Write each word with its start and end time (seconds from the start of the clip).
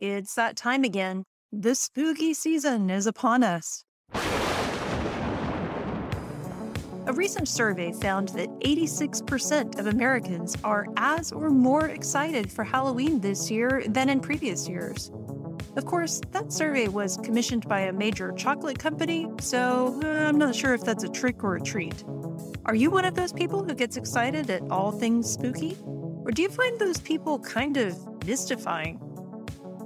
It's 0.00 0.34
that 0.36 0.56
time 0.56 0.82
again. 0.82 1.24
The 1.52 1.74
spooky 1.74 2.32
season 2.32 2.88
is 2.88 3.06
upon 3.06 3.42
us. 3.42 3.84
A 7.06 7.12
recent 7.12 7.46
survey 7.48 7.92
found 7.92 8.30
that 8.30 8.48
86% 8.60 9.78
of 9.78 9.88
Americans 9.88 10.56
are 10.64 10.86
as 10.96 11.32
or 11.32 11.50
more 11.50 11.88
excited 11.88 12.50
for 12.50 12.64
Halloween 12.64 13.20
this 13.20 13.50
year 13.50 13.84
than 13.88 14.08
in 14.08 14.20
previous 14.20 14.66
years. 14.66 15.10
Of 15.76 15.84
course, 15.84 16.22
that 16.30 16.50
survey 16.50 16.88
was 16.88 17.18
commissioned 17.18 17.68
by 17.68 17.80
a 17.80 17.92
major 17.92 18.32
chocolate 18.32 18.78
company, 18.78 19.28
so 19.38 20.00
uh, 20.02 20.08
I'm 20.08 20.38
not 20.38 20.54
sure 20.54 20.72
if 20.72 20.82
that's 20.82 21.04
a 21.04 21.10
trick 21.10 21.44
or 21.44 21.56
a 21.56 21.60
treat. 21.60 22.04
Are 22.64 22.74
you 22.74 22.90
one 22.90 23.04
of 23.04 23.16
those 23.16 23.34
people 23.34 23.62
who 23.64 23.74
gets 23.74 23.98
excited 23.98 24.48
at 24.48 24.62
all 24.70 24.92
things 24.92 25.30
spooky? 25.30 25.76
Or 25.84 26.30
do 26.30 26.40
you 26.40 26.48
find 26.48 26.78
those 26.78 27.00
people 27.00 27.38
kind 27.38 27.76
of 27.76 28.24
mystifying? 28.24 28.98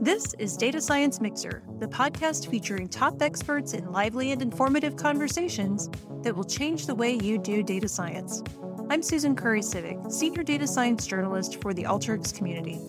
This 0.04 0.34
is 0.34 0.58
Data 0.58 0.82
Science 0.82 1.18
Mixer, 1.18 1.62
the 1.78 1.86
podcast 1.86 2.50
featuring 2.50 2.88
top 2.88 3.22
experts 3.22 3.72
in 3.72 3.90
lively 3.90 4.32
and 4.32 4.42
informative 4.42 4.96
conversations 4.96 5.88
that 6.22 6.36
will 6.36 6.44
change 6.44 6.84
the 6.84 6.94
way 6.94 7.14
you 7.14 7.38
do 7.38 7.62
data 7.62 7.88
science. 7.88 8.42
I'm 8.90 9.02
Susan 9.02 9.34
Currie 9.34 9.62
Sivek, 9.62 10.12
Senior 10.12 10.42
Data 10.42 10.66
Science 10.66 11.06
Journalist 11.06 11.58
for 11.62 11.72
the 11.72 11.84
Alteryx 11.84 12.36
community. 12.36 12.80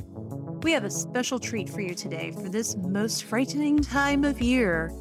We 0.63 0.73
have 0.73 0.83
a 0.83 0.91
special 0.91 1.39
treat 1.39 1.69
for 1.69 1.79
you 1.79 1.95
today 1.95 2.33
for 2.33 2.49
this 2.49 2.75
most 2.75 3.23
frightening 3.23 3.81
time 3.81 4.25
of 4.25 4.41
year. 4.41 4.91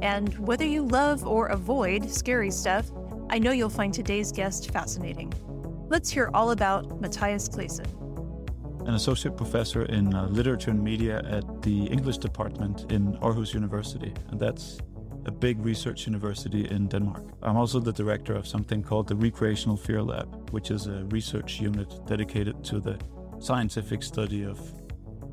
And 0.00 0.32
whether 0.46 0.64
you 0.64 0.84
love 0.86 1.26
or 1.26 1.48
avoid 1.48 2.08
scary 2.08 2.52
stuff, 2.52 2.88
I 3.30 3.40
know 3.40 3.50
you'll 3.50 3.68
find 3.68 3.92
today's 3.92 4.30
guest 4.30 4.70
fascinating. 4.70 5.32
Let's 5.88 6.08
hear 6.08 6.30
all 6.34 6.52
about 6.52 7.00
Mathias 7.00 7.48
Clasen. 7.48 8.03
An 8.86 8.94
associate 8.94 9.36
professor 9.36 9.84
in 9.84 10.14
uh, 10.14 10.26
literature 10.26 10.70
and 10.70 10.82
media 10.82 11.22
at 11.30 11.62
the 11.62 11.86
English 11.86 12.18
department 12.18 12.92
in 12.92 13.14
Aarhus 13.18 13.54
University, 13.54 14.12
and 14.30 14.38
that's 14.38 14.78
a 15.26 15.30
big 15.30 15.64
research 15.64 16.06
university 16.06 16.68
in 16.70 16.86
Denmark. 16.86 17.24
I'm 17.42 17.56
also 17.56 17.80
the 17.80 17.92
director 17.92 18.34
of 18.34 18.46
something 18.46 18.82
called 18.82 19.08
the 19.08 19.16
Recreational 19.16 19.76
Fear 19.76 20.02
Lab, 20.02 20.50
which 20.50 20.70
is 20.70 20.86
a 20.86 21.04
research 21.06 21.60
unit 21.60 21.88
dedicated 22.06 22.62
to 22.64 22.80
the 22.80 22.98
scientific 23.38 24.02
study 24.02 24.44
of 24.44 24.60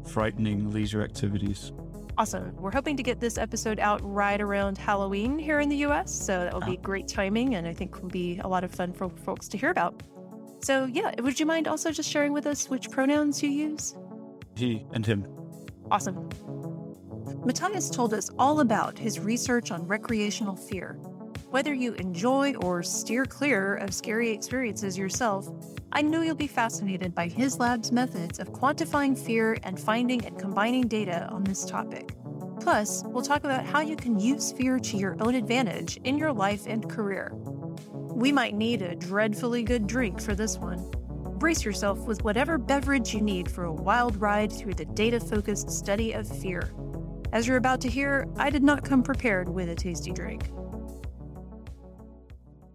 frightening 0.08 0.72
leisure 0.72 1.04
activities. 1.04 1.72
Awesome. 2.18 2.56
We're 2.58 2.72
hoping 2.72 2.98
to 2.98 3.04
get 3.04 3.20
this 3.20 3.38
episode 3.38 3.80
out 3.80 4.02
right 4.04 4.40
around 4.40 4.78
Halloween 4.78 5.40
here 5.40 5.60
in 5.60 5.70
the 5.70 5.78
US. 5.88 6.14
So 6.14 6.40
that 6.40 6.54
will 6.54 6.62
be 6.62 6.78
ah. 6.78 6.82
great 6.82 7.08
timing 7.08 7.56
and 7.56 7.68
I 7.68 7.74
think 7.74 8.02
will 8.02 8.10
be 8.10 8.40
a 8.44 8.48
lot 8.48 8.64
of 8.64 8.72
fun 8.72 8.94
for 8.94 9.10
folks 9.10 9.48
to 9.50 9.58
hear 9.58 9.72
about. 9.72 10.04
So, 10.62 10.86
yeah, 10.86 11.20
would 11.20 11.40
you 11.40 11.46
mind 11.46 11.68
also 11.68 11.92
just 11.92 12.10
sharing 12.10 12.34
with 12.34 12.46
us 12.46 12.70
which 12.70 12.92
pronouns 12.92 13.42
you 13.42 13.50
use? 13.50 13.96
He 14.56 14.86
and 14.94 15.06
him. 15.06 15.26
Awesome. 15.90 16.30
Mathias 17.44 17.90
told 17.90 18.14
us 18.14 18.30
all 18.38 18.60
about 18.60 18.98
his 18.98 19.20
research 19.20 19.72
on 19.72 19.88
recreational 19.88 20.56
fear. 20.56 21.00
Whether 21.50 21.74
you 21.74 21.94
enjoy 21.96 22.54
or 22.56 22.84
steer 22.84 23.26
clear 23.26 23.76
of 23.76 23.94
scary 23.94 24.30
experiences 24.30 24.98
yourself, 24.98 25.50
I 25.92 26.02
know 26.02 26.22
you'll 26.22 26.36
be 26.36 26.48
fascinated 26.48 27.14
by 27.14 27.28
his 27.28 27.60
lab's 27.60 27.92
methods 27.92 28.40
of 28.40 28.54
quantifying 28.54 29.18
fear 29.18 29.58
and 29.64 29.80
finding 29.80 30.26
and 30.26 30.40
combining 30.40 30.88
data 30.88 31.28
on 31.30 31.44
this 31.44 31.66
topic. 31.66 32.16
Plus, 32.62 33.04
we'll 33.08 33.24
talk 33.24 33.44
about 33.44 33.66
how 33.66 33.82
you 33.82 33.96
can 33.96 34.20
use 34.20 34.52
fear 34.52 34.80
to 34.80 34.96
your 34.96 35.18
own 35.20 35.36
advantage 35.36 35.98
in 36.04 36.18
your 36.18 36.32
life 36.32 36.68
and 36.68 36.90
career. 36.90 37.34
We 38.22 38.32
might 38.32 38.54
need 38.54 38.84
a 38.84 38.94
dreadfully 38.94 39.64
good 39.64 39.88
drink 39.88 40.22
for 40.22 40.36
this 40.36 40.56
one. 40.56 40.92
Brace 41.40 41.66
yourself 41.66 42.06
with 42.06 42.24
whatever 42.24 42.60
beverage 42.60 43.16
you 43.16 43.20
need 43.20 43.50
for 43.50 43.64
a 43.64 43.74
wild 43.74 44.16
ride 44.22 44.54
through 44.54 44.76
the 44.76 44.86
data 44.86 45.20
focused 45.20 45.72
study 45.72 46.12
of 46.12 46.28
fear. 46.28 46.72
As 47.34 47.48
you're 47.48 47.58
about 47.58 47.82
to 47.82 47.90
hear, 47.90 48.28
I 48.38 48.52
did 48.52 48.62
not 48.62 48.86
come 48.86 49.02
prepared 49.02 49.50
with 49.50 49.70
a 49.70 49.74
tasty 49.74 50.12
drink. 50.12 50.52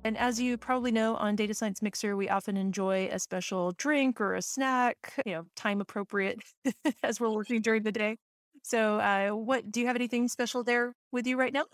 And 0.03 0.19
as 0.19 0.41
you 0.41 0.59
probably 0.59 0.91
know, 0.91 1.15
on 1.15 1.37
Data 1.37 1.55
Science 1.55 1.81
Mixer, 1.81 2.17
we 2.17 2.29
often 2.29 2.57
enjoy 2.57 3.09
a 3.13 3.21
special 3.21 3.71
drink 3.71 4.21
or 4.21 4.35
a 4.35 4.43
snack, 4.43 5.13
you 5.25 5.33
know, 5.33 5.47
time 5.55 5.81
appropriate 5.81 6.41
as 7.05 7.21
we're 7.21 7.31
working 7.31 7.61
during 7.63 7.85
the 7.85 7.93
day. 7.93 8.17
So, 8.65 8.99
uh, 8.99 9.31
what 9.31 9.71
do 9.71 9.79
you 9.79 9.87
have 9.87 9.95
anything 9.95 10.27
special 10.27 10.65
there 10.65 10.93
with 11.13 11.25
you 11.25 11.37
right 11.37 11.53
now? 11.53 11.67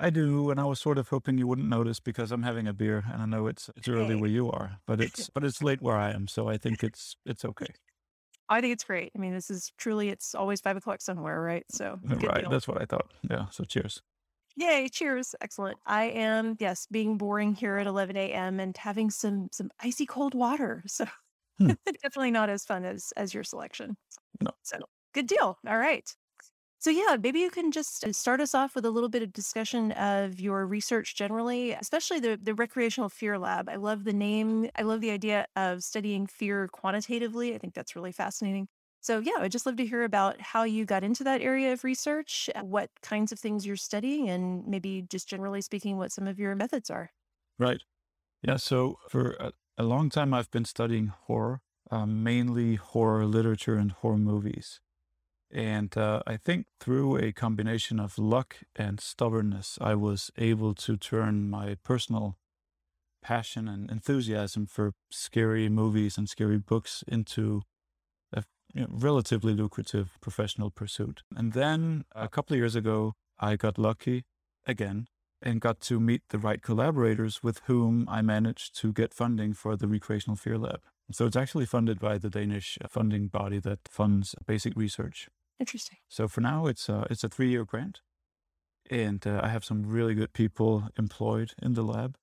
I 0.00 0.10
do, 0.10 0.50
and 0.50 0.60
I 0.60 0.64
was 0.64 0.78
sort 0.80 0.96
of 0.96 1.08
hoping 1.08 1.38
you 1.38 1.46
wouldn't 1.46 1.68
notice 1.68 1.98
because 1.98 2.30
I'm 2.30 2.44
having 2.44 2.68
a 2.68 2.72
beer, 2.72 3.04
and 3.12 3.20
I 3.20 3.26
know 3.26 3.48
it's 3.48 3.68
it's 3.76 3.88
early 3.88 4.14
where 4.14 4.30
you 4.30 4.50
are, 4.50 4.78
but 4.86 5.00
it's 5.00 5.28
but 5.34 5.44
it's 5.44 5.62
late 5.62 5.82
where 5.82 5.96
I 5.96 6.10
am, 6.10 6.28
so 6.28 6.48
I 6.48 6.56
think 6.56 6.84
it's 6.84 7.16
it's 7.26 7.44
okay. 7.44 7.66
I 8.48 8.60
think 8.60 8.72
it's 8.72 8.84
great. 8.84 9.12
I 9.14 9.18
mean, 9.18 9.34
this 9.34 9.50
is 9.50 9.72
truly 9.76 10.08
it's 10.08 10.34
always 10.34 10.60
five 10.60 10.76
o'clock 10.76 11.00
somewhere, 11.00 11.40
right? 11.40 11.64
So 11.70 11.98
right, 12.04 12.42
deal. 12.42 12.50
that's 12.50 12.68
what 12.68 12.80
I 12.80 12.84
thought. 12.84 13.12
Yeah. 13.28 13.46
So 13.50 13.64
cheers. 13.64 14.02
Yay, 14.56 14.88
cheers. 14.88 15.34
Excellent. 15.40 15.78
I 15.86 16.04
am, 16.04 16.56
yes, 16.58 16.86
being 16.90 17.16
boring 17.16 17.54
here 17.54 17.76
at 17.76 17.86
11 17.86 18.16
a.m. 18.16 18.58
and 18.58 18.76
having 18.76 19.10
some 19.10 19.48
some 19.52 19.70
icy 19.80 20.06
cold 20.06 20.34
water. 20.34 20.82
So 20.86 21.06
hmm. 21.58 21.72
definitely 22.02 22.30
not 22.30 22.50
as 22.50 22.64
fun 22.64 22.84
as 22.84 23.12
as 23.16 23.34
your 23.34 23.44
selection. 23.44 23.96
No. 24.40 24.50
So 24.62 24.78
good 25.12 25.26
deal. 25.26 25.58
All 25.66 25.78
right. 25.78 26.08
So 26.80 26.90
yeah, 26.90 27.16
maybe 27.20 27.40
you 27.40 27.50
can 27.50 27.72
just 27.72 28.04
uh, 28.04 28.12
start 28.12 28.40
us 28.40 28.54
off 28.54 28.74
with 28.74 28.84
a 28.84 28.90
little 28.90 29.08
bit 29.08 29.22
of 29.22 29.32
discussion 29.32 29.90
of 29.92 30.38
your 30.38 30.64
research 30.66 31.16
generally, 31.16 31.72
especially 31.72 32.20
the 32.20 32.38
the 32.40 32.54
recreational 32.54 33.08
fear 33.08 33.38
lab. 33.38 33.68
I 33.68 33.76
love 33.76 34.04
the 34.04 34.12
name. 34.12 34.70
I 34.76 34.82
love 34.82 35.00
the 35.00 35.10
idea 35.10 35.46
of 35.56 35.82
studying 35.82 36.26
fear 36.26 36.68
quantitatively. 36.68 37.54
I 37.54 37.58
think 37.58 37.74
that's 37.74 37.96
really 37.96 38.12
fascinating. 38.12 38.68
So, 39.00 39.20
yeah, 39.20 39.34
I'd 39.38 39.52
just 39.52 39.64
love 39.66 39.76
to 39.76 39.86
hear 39.86 40.02
about 40.02 40.40
how 40.40 40.64
you 40.64 40.84
got 40.84 41.04
into 41.04 41.22
that 41.24 41.40
area 41.40 41.72
of 41.72 41.84
research, 41.84 42.50
uh, 42.56 42.62
what 42.64 42.90
kinds 43.00 43.30
of 43.32 43.38
things 43.38 43.64
you're 43.64 43.76
studying, 43.76 44.28
and 44.28 44.66
maybe 44.66 45.02
just 45.02 45.28
generally 45.28 45.60
speaking, 45.62 45.96
what 45.98 46.10
some 46.12 46.26
of 46.26 46.38
your 46.38 46.54
methods 46.56 46.90
are. 46.90 47.10
Right. 47.58 47.82
Yeah. 48.42 48.56
So, 48.56 48.98
for 49.10 49.32
a, 49.40 49.52
a 49.78 49.84
long 49.84 50.10
time, 50.10 50.34
I've 50.34 50.50
been 50.50 50.64
studying 50.66 51.08
horror, 51.08 51.62
um, 51.90 52.22
mainly 52.22 52.76
horror 52.76 53.26
literature 53.26 53.76
and 53.76 53.92
horror 53.92 54.18
movies. 54.18 54.80
And 55.50 55.96
uh, 55.96 56.20
I 56.26 56.36
think 56.36 56.66
through 56.78 57.16
a 57.16 57.32
combination 57.32 57.98
of 57.98 58.18
luck 58.18 58.56
and 58.76 59.00
stubbornness, 59.00 59.78
I 59.80 59.94
was 59.94 60.30
able 60.36 60.74
to 60.74 60.96
turn 60.96 61.48
my 61.48 61.76
personal 61.82 62.36
passion 63.22 63.66
and 63.66 63.90
enthusiasm 63.90 64.66
for 64.66 64.92
scary 65.10 65.68
movies 65.68 66.18
and 66.18 66.28
scary 66.28 66.58
books 66.58 67.02
into 67.08 67.62
you 68.74 68.82
know, 68.82 68.88
relatively 68.90 69.54
lucrative 69.54 70.18
professional 70.20 70.70
pursuit. 70.70 71.22
And 71.34 71.52
then 71.52 72.04
a 72.14 72.28
couple 72.28 72.54
of 72.54 72.58
years 72.58 72.76
ago, 72.76 73.14
I 73.38 73.56
got 73.56 73.78
lucky 73.78 74.24
again 74.66 75.06
and 75.40 75.60
got 75.60 75.80
to 75.80 76.00
meet 76.00 76.22
the 76.30 76.38
right 76.38 76.60
collaborators 76.62 77.42
with 77.42 77.60
whom 77.66 78.06
I 78.08 78.22
managed 78.22 78.76
to 78.80 78.92
get 78.92 79.14
funding 79.14 79.54
for 79.54 79.76
the 79.76 79.86
Recreational 79.86 80.36
Fear 80.36 80.58
Lab. 80.58 80.80
So 81.12 81.26
it's 81.26 81.36
actually 81.36 81.64
funded 81.64 82.00
by 82.00 82.18
the 82.18 82.28
Danish 82.28 82.76
funding 82.90 83.28
body 83.28 83.60
that 83.60 83.80
funds 83.88 84.34
basic 84.46 84.76
research. 84.76 85.28
Interesting. 85.60 85.98
So 86.08 86.28
for 86.28 86.40
now, 86.40 86.66
it's 86.66 86.88
a, 86.88 87.06
it's 87.10 87.24
a 87.24 87.28
three 87.28 87.50
year 87.50 87.64
grant. 87.64 88.00
And 88.90 89.26
uh, 89.26 89.40
I 89.42 89.48
have 89.48 89.64
some 89.64 89.84
really 89.86 90.14
good 90.14 90.32
people 90.32 90.88
employed 90.98 91.52
in 91.60 91.74
the 91.74 91.82
lab. 91.82 92.16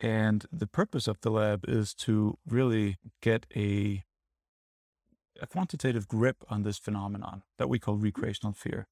And 0.00 0.44
the 0.52 0.66
purpose 0.66 1.08
of 1.08 1.20
the 1.22 1.30
lab 1.30 1.64
is 1.66 1.94
to 1.94 2.38
really 2.46 2.96
get 3.22 3.46
a 3.56 4.04
a 5.40 5.46
quantitative 5.46 6.08
grip 6.08 6.44
on 6.48 6.62
this 6.62 6.78
phenomenon 6.78 7.42
that 7.58 7.68
we 7.68 7.78
call 7.78 7.96
recreational 7.96 8.52
fear. 8.52 8.88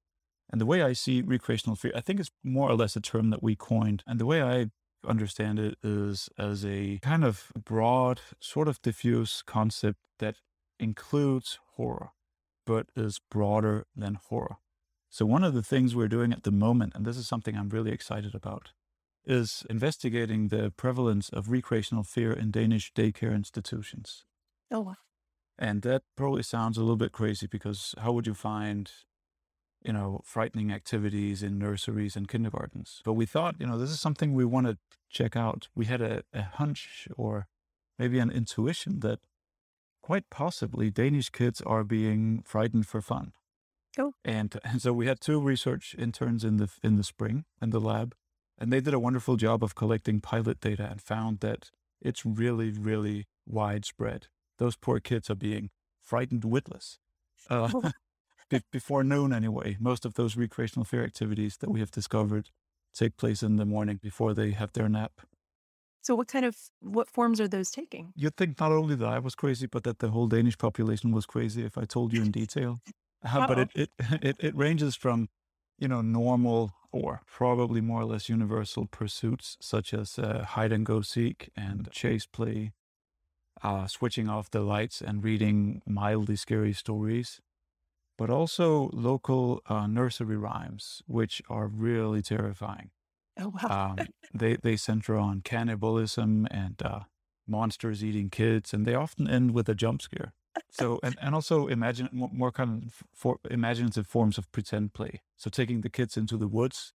And 0.51 0.61
the 0.61 0.67
way 0.67 0.83
I 0.83 0.93
see 0.93 1.23
recreational 1.23 1.77
fear, 1.77 1.93
I 1.95 2.01
think 2.01 2.21
it's 2.21 2.31
more 2.43 2.71
or 2.71 2.75
less 2.75 2.97
a 2.97 3.01
term 3.01 3.31
that 3.31 3.43
we 3.43 3.57
coined. 3.57 4.03
And 4.07 4.21
the 4.21 4.27
way 4.27 4.43
I 4.43 4.67
understand 5.09 5.59
it 5.59 5.79
is 5.83 6.29
as 6.39 6.65
a 6.65 6.99
kind 7.03 7.25
of 7.25 7.51
broad, 7.57 8.21
sort 8.41 8.69
of 8.69 8.81
diffuse 8.83 9.43
concept 9.43 10.01
that 10.19 10.37
includes 10.79 11.59
horror, 11.77 12.11
but 12.67 12.87
is 12.97 13.21
broader 13.31 13.87
than 13.97 14.19
horror. 14.29 14.57
So, 15.11 15.25
one 15.25 15.45
of 15.45 15.55
the 15.55 15.63
things 15.63 15.95
we're 15.95 16.09
doing 16.09 16.33
at 16.33 16.43
the 16.43 16.51
moment, 16.51 16.93
and 16.95 17.05
this 17.05 17.17
is 17.17 17.29
something 17.29 17.57
I'm 17.57 17.69
really 17.69 17.93
excited 17.93 18.35
about, 18.35 18.73
is 19.25 19.65
investigating 19.71 20.49
the 20.49 20.73
prevalence 20.77 21.29
of 21.29 21.51
recreational 21.51 22.03
fear 22.03 22.33
in 22.33 22.51
Danish 22.51 22.93
daycare 22.93 23.35
institutions. 23.35 24.25
Oh, 24.71 24.81
wow. 24.81 24.97
And 25.59 25.83
that 25.83 26.03
probably 26.17 26.43
sounds 26.43 26.77
a 26.77 26.81
little 26.81 26.97
bit 26.97 27.13
crazy 27.13 27.47
because 27.47 27.95
how 27.99 28.13
would 28.13 28.27
you 28.27 28.35
find, 28.35 28.91
you 29.85 29.93
know, 29.93 30.21
frightening 30.25 30.73
activities 30.73 31.43
in 31.43 31.59
nurseries 31.59 32.17
and 32.17 32.29
kindergartens? 32.29 33.01
But 33.05 33.13
we 33.13 33.25
thought, 33.25 33.55
you 33.61 33.67
know, 33.67 33.79
this 33.79 33.91
is 33.91 34.01
something 34.01 34.35
we 34.35 34.45
want 34.45 34.67
to 34.67 34.79
check 35.11 35.37
out. 35.37 35.69
We 35.75 35.87
had 35.87 36.03
a, 36.03 36.25
a 36.33 36.43
hunch 36.43 37.07
or 37.17 37.47
maybe 37.99 38.19
an 38.19 38.31
intuition 38.31 39.01
that 39.01 39.21
quite 40.05 40.29
possibly 40.29 40.91
Danish 40.91 41.31
kids 41.31 41.63
are 41.63 41.83
being 41.83 42.43
frightened 42.45 42.87
for 42.87 43.01
fun. 43.01 43.33
Oh. 43.99 44.13
And, 44.23 44.55
and 44.65 44.83
so 44.83 44.93
we 44.93 45.07
had 45.07 45.19
two 45.19 45.41
research 45.41 45.97
interns 45.99 46.45
in 46.45 46.59
the 46.59 46.69
in 46.83 46.97
the 46.97 47.05
spring 47.05 47.45
in 47.63 47.71
the 47.71 47.81
lab, 47.81 48.15
and 48.59 48.71
they 48.71 48.81
did 48.81 48.93
a 48.93 48.99
wonderful 48.99 49.37
job 49.37 49.65
of 49.65 49.75
collecting 49.75 50.21
pilot 50.21 50.61
data 50.61 50.87
and 50.91 51.01
found 51.01 51.41
that 51.41 51.71
it's 52.03 52.27
really, 52.27 52.71
really 52.71 53.25
widespread 53.47 54.27
those 54.59 54.77
poor 54.77 55.01
kids 55.01 55.31
are 55.31 55.35
being 55.35 55.71
frightened 56.03 56.45
witless. 56.45 56.99
Uh, 57.49 57.91
be- 58.51 58.61
before 58.71 59.03
noon 59.03 59.33
anyway. 59.33 59.77
Most 59.81 60.05
of 60.05 60.15
those 60.15 60.37
recreational 60.37 60.85
fear 60.85 61.03
activities 61.03 61.57
that 61.59 61.71
we 61.71 61.81
have 61.81 61.91
discovered 61.91 62.51
take 62.95 63.17
place 63.17 63.43
in 63.43 63.57
the 63.57 63.65
morning 63.65 63.99
before 64.01 64.35
they 64.35 64.51
have 64.53 64.73
their 64.75 64.89
nap. 64.89 65.23
So, 66.05 66.15
what 66.15 66.29
kind 66.29 66.45
of 66.45 66.57
what 66.81 67.09
forms 67.09 67.41
are 67.41 67.49
those 67.49 67.71
taking? 67.71 68.13
You'd 68.15 68.37
think 68.37 68.61
not 68.61 68.73
only 68.73 68.95
that 68.95 69.09
I 69.09 69.19
was 69.19 69.35
crazy, 69.35 69.67
but 69.67 69.85
that 69.85 69.99
the 70.01 70.11
whole 70.11 70.29
Danish 70.29 70.59
population 70.59 71.13
was 71.13 71.27
crazy 71.27 71.65
if 71.65 71.79
I 71.79 71.85
told 71.85 72.13
you 72.13 72.23
in 72.23 72.31
detail. 72.31 72.79
Uh, 73.25 73.41
but 73.41 73.59
it, 73.59 73.71
it 73.75 73.91
it 74.23 74.37
it 74.39 74.55
ranges 74.55 74.95
from, 74.97 75.29
you 75.79 75.89
know, 75.89 76.03
normal 76.03 76.73
or 76.93 77.23
probably 77.27 77.81
more 77.81 78.03
or 78.03 78.05
less 78.05 78.29
universal 78.29 78.87
pursuits 78.87 79.57
such 79.61 79.95
as 79.95 80.19
uh, 80.19 80.45
hide 80.45 80.73
and 80.73 80.87
go 80.87 81.01
seek 81.01 81.49
and 81.57 81.91
chase 81.91 82.27
play, 82.27 82.73
uh, 83.63 83.87
switching 83.87 84.29
off 84.29 84.51
the 84.51 84.61
lights 84.61 85.03
and 85.03 85.25
reading 85.25 85.83
mildly 85.87 86.37
scary 86.37 86.73
stories, 86.73 87.41
but 88.19 88.31
also 88.31 88.91
local 88.93 89.63
uh, 89.67 89.87
nursery 89.87 90.37
rhymes, 90.37 91.03
which 91.07 91.43
are 91.49 91.69
really 91.69 92.23
terrifying. 92.23 92.91
Oh 93.39 93.53
wow! 93.63 93.97
Um, 93.99 94.07
they 94.33 94.57
they 94.57 94.77
center 94.77 95.17
on 95.17 95.41
cannibalism 95.43 96.47
and 96.51 96.81
uh, 96.83 97.01
monsters 97.47 98.05
eating 98.05 98.31
kids, 98.31 98.73
and 98.73 98.87
they 98.87 98.95
often 98.95 99.29
end 99.29 99.53
with 99.53 99.69
a 99.69 99.75
jump 99.75 100.03
scare. 100.03 100.33
So 100.71 100.99
and, 101.03 101.17
and 101.21 101.35
also 101.35 101.67
imagine 101.67 102.09
more 102.13 102.53
kind 102.53 102.85
of 102.85 103.03
for, 103.15 103.39
imaginative 103.51 104.07
forms 104.07 104.39
of 104.39 104.51
pretend 104.53 104.93
play. 104.93 105.23
So 105.37 105.51
taking 105.51 105.81
the 105.81 105.91
kids 105.91 106.17
into 106.17 106.37
the 106.37 106.49
woods 106.49 106.93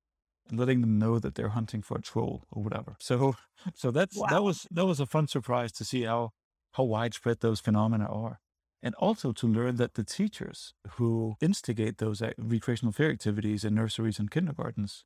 and 0.50 0.60
letting 0.60 0.82
them 0.82 0.98
know 0.98 1.20
that 1.20 1.36
they're 1.36 1.50
hunting 1.50 1.82
for 1.82 1.98
a 1.98 2.02
troll 2.02 2.46
or 2.52 2.64
whatever. 2.64 2.96
So 3.00 3.36
so 3.76 3.92
that's 3.92 4.18
wow. 4.18 4.28
that 4.30 4.44
was 4.44 4.68
that 4.72 4.86
was 4.86 5.00
a 5.00 5.06
fun 5.06 5.28
surprise 5.28 5.72
to 5.74 5.86
see 5.86 6.04
how 6.04 6.32
how 6.74 6.84
widespread 6.84 7.40
those 7.40 7.60
phenomena 7.60 8.06
are. 8.06 8.40
And 8.82 8.96
also 8.96 9.34
to 9.34 9.48
learn 9.48 9.76
that 9.76 9.96
the 9.96 10.06
teachers 10.06 10.74
who 10.92 11.36
instigate 11.42 11.98
those 11.98 12.22
recreational 12.38 12.94
fear 12.94 13.12
activities 13.12 13.66
in 13.66 13.76
nurseries 13.76 14.20
and 14.20 14.32
kindergartens 14.32 15.04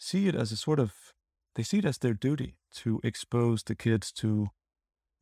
see 0.00 0.28
it 0.28 0.36
as 0.36 0.52
a 0.52 0.58
sort 0.58 0.80
of, 0.80 1.14
they 1.56 1.64
see 1.64 1.78
it 1.80 1.86
as 1.86 1.98
their 1.98 2.14
duty 2.14 2.58
to 2.72 3.00
expose 3.04 3.64
the 3.64 3.76
kids 3.76 4.12
to 4.14 4.50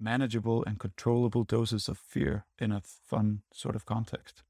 manageable 0.00 0.64
and 0.64 0.80
controllable 0.80 1.44
doses 1.44 1.88
of 1.88 1.98
fear 1.98 2.46
in 2.58 2.72
a 2.72 2.80
fun 2.82 3.42
sort 3.52 3.76
of 3.76 3.86
context. 3.86 4.44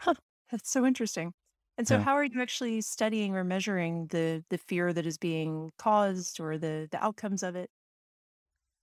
Huh. 0.00 0.14
That's 0.50 0.70
so 0.70 0.84
interesting. 0.84 1.32
And 1.78 1.88
so, 1.88 1.98
Yeah. 1.98 1.98
how 1.98 2.14
are 2.14 2.24
you 2.24 2.42
actually 2.42 2.80
studying 2.82 3.34
or 3.34 3.44
measuring 3.44 4.08
the 4.08 4.44
the 4.50 4.58
fear 4.58 4.92
that 4.92 5.06
is 5.06 5.16
being 5.18 5.72
caused 5.78 6.38
or 6.40 6.58
the 6.58 6.88
the 6.90 7.02
outcomes 7.02 7.42
of 7.42 7.56
it? 7.56 7.70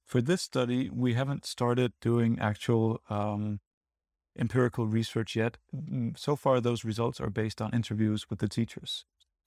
For 0.06 0.22
this 0.22 0.42
study, 0.42 0.90
we 0.90 1.14
haven't 1.14 1.46
started 1.46 1.94
doing 2.02 2.38
actual 2.40 3.02
um, 3.10 3.62
empirical 4.38 4.88
research 4.88 5.36
yet. 5.36 5.58
Mm, 5.76 6.18
So 6.18 6.36
far, 6.36 6.62
those 6.62 6.86
results 6.86 7.20
are 7.22 7.30
based 7.32 7.62
on 7.62 7.74
interviews 7.74 8.30
with 8.30 8.40
the 8.40 8.50
teachers. 8.50 9.06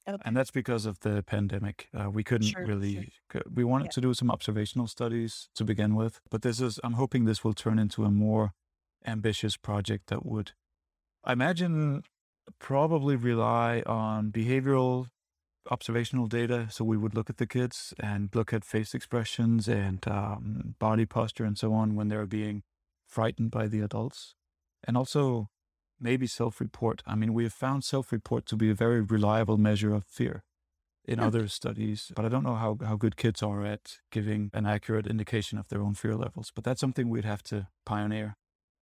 Okay. 0.09 0.21
And 0.25 0.37
that's 0.37 0.51
because 0.51 0.85
of 0.85 0.99
the 1.01 1.23
pandemic. 1.23 1.89
Uh, 1.95 2.11
we 2.11 2.25
couldn't 2.25 2.49
Sure, 2.49 2.61
sure. 2.61 2.67
really, 2.67 3.13
co- 3.29 3.43
we 3.53 3.63
wanted 3.65 3.87
Yeah. 3.87 3.91
to 3.93 4.01
do 4.01 4.15
some 4.15 4.31
observational 4.31 4.89
studies 4.89 5.49
to 5.55 5.65
begin 5.65 5.95
with. 5.95 6.21
But 6.31 6.43
this 6.43 6.61
is, 6.61 6.81
I'm 6.83 6.95
hoping 6.95 7.25
this 7.25 7.45
will 7.45 7.55
turn 7.55 7.79
into 7.79 8.05
a 8.05 8.11
more 8.11 8.53
ambitious 9.07 9.57
project 9.57 10.09
that 10.09 10.27
would, 10.27 10.53
I 11.25 11.33
imagine, 11.35 12.03
probably 12.59 13.15
rely 13.15 13.83
on 13.87 14.33
behavioral 14.33 15.07
observational 15.71 16.27
data. 16.27 16.67
So 16.71 16.85
we 16.85 16.97
would 16.97 17.15
look 17.15 17.31
at 17.31 17.37
the 17.37 17.47
kids 17.47 17.95
and 18.01 18.29
look 18.35 18.53
at 18.53 18.65
face 18.65 18.95
expressions 18.95 19.69
and 19.69 20.07
um, 20.09 20.75
body 20.81 21.07
posture 21.07 21.45
and 21.45 21.57
so 21.57 21.73
on 21.73 21.95
when 21.95 22.09
they're 22.09 22.27
being 22.27 22.65
frightened 23.07 23.53
by 23.53 23.69
the 23.69 23.79
adults. 23.81 24.35
And 24.83 24.97
also 24.97 25.49
maybe 26.03 26.27
self 26.27 26.61
report. 26.61 27.03
I 27.07 27.15
mean, 27.15 27.35
we 27.35 27.45
have 27.45 27.53
found 27.53 27.85
self 27.85 28.13
report 28.13 28.47
to 28.47 28.57
be 28.57 28.71
a 28.71 28.75
very 28.75 29.01
reliable 29.01 29.57
measure 29.59 29.95
of 29.95 30.05
fear 30.05 30.45
in 31.07 31.19
Hmm. 31.19 31.29
other 31.29 31.49
studies, 31.49 32.13
but 32.17 32.25
I 32.25 32.29
don't 32.31 32.45
know 32.45 32.57
how, 32.57 32.79
how 32.85 32.97
good 32.97 33.17
kids 33.17 33.43
are 33.43 33.65
at 33.67 33.99
giving 34.13 34.51
an 34.55 34.67
accurate 34.67 35.07
indication 35.07 35.59
of 35.59 35.69
their 35.69 35.83
own 35.83 35.95
fear 35.95 36.17
levels. 36.17 36.53
But 36.55 36.65
that's 36.65 36.81
something 36.81 37.09
we'd 37.11 37.25
have 37.27 37.43
to 37.45 37.69
pioneer. 37.87 38.37